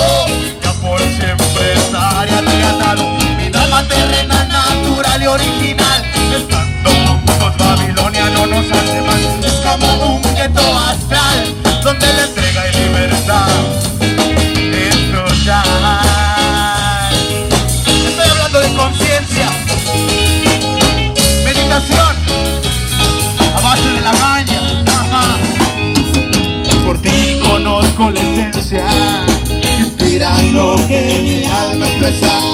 ya 0.64 0.74
por 0.82 1.00
siempre 1.00 1.74
estaré 1.74 2.32
arrebatado, 2.32 3.04
mi 3.38 3.58
alma 3.58 3.84
terrena, 3.88 4.46
natural 4.46 5.22
y 5.22 5.28
original, 5.28 6.05
alma 32.06 32.45